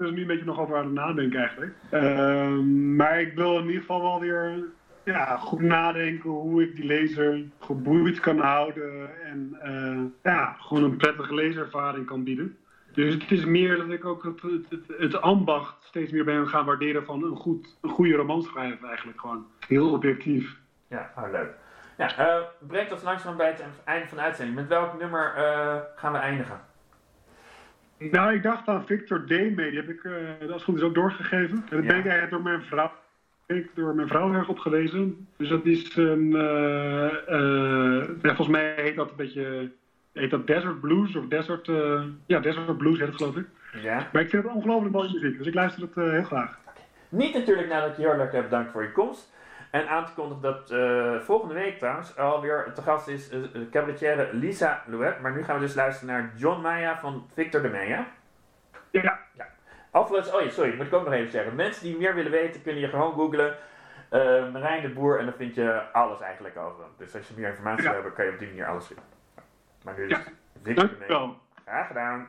[0.00, 1.72] dus nu een beetje nog over aan het nadenken eigenlijk.
[1.90, 4.64] Ehm, maar ik wil in ieder geval wel weer
[5.04, 9.10] ja, goed nadenken hoe ik die lezer geboeid kan houden.
[9.24, 12.56] En uh, ja, gewoon een prettige leeservaring kan bieden.
[12.92, 16.64] Dus het is meer dat ik ook het, het, het, ambacht steeds meer ben gaan
[16.64, 19.46] waarderen van een, goed, een goede roman schrijven eigenlijk gewoon.
[19.66, 20.56] Heel objectief.
[20.88, 21.50] Ja, oh, leuk.
[21.96, 24.56] Ja, uh, brengt ons langzaam bij het einde van de uitzending.
[24.56, 26.60] Met welk nummer uh, gaan we eindigen?
[27.98, 29.30] Nou, ik dacht aan Victor D.
[29.30, 29.70] mee.
[29.70, 31.56] Die heb ik, uh, dat is goed is ook doorgegeven.
[31.56, 32.92] En dat ben ik eigenlijk door mijn vrouw,
[33.46, 35.28] ik door mijn vrouw erg opgelezen.
[35.36, 36.30] Dus dat is een,
[38.22, 39.72] volgens mij heet dat een beetje,
[40.12, 41.66] heet dat Desert Blues of Desert,
[42.26, 43.46] ja, Desert Blues heet het geloof ik.
[43.82, 44.08] Ja.
[44.12, 46.58] Maar ik vind het ongelooflijk mooie muziek, dus ik luister het heel graag.
[47.08, 49.32] Niet natuurlijk nadat je heel erg hebt bedankt voor je komst.
[49.70, 53.30] En aan te kondigen dat uh, volgende week trouwens alweer te gast is
[53.70, 55.20] cabaretière Lisa Louet.
[55.20, 58.06] Maar nu gaan we dus luisteren naar John Maya van Victor de Meijer.
[58.90, 59.18] Ja.
[59.32, 59.48] ja.
[59.92, 60.10] Oh
[60.42, 61.54] ja, sorry, moet ik ook nog even zeggen.
[61.54, 63.56] Mensen die meer willen weten, kunnen je gewoon googlen.
[64.52, 66.92] Marijn de Boer en dan vind je alles eigenlijk over hem.
[66.98, 69.04] Dus als je meer informatie wil hebben, kan je op die manier alles vinden.
[69.84, 70.22] Maar nu is ja.
[70.62, 71.34] Meijer.
[71.64, 72.28] Graag gedaan.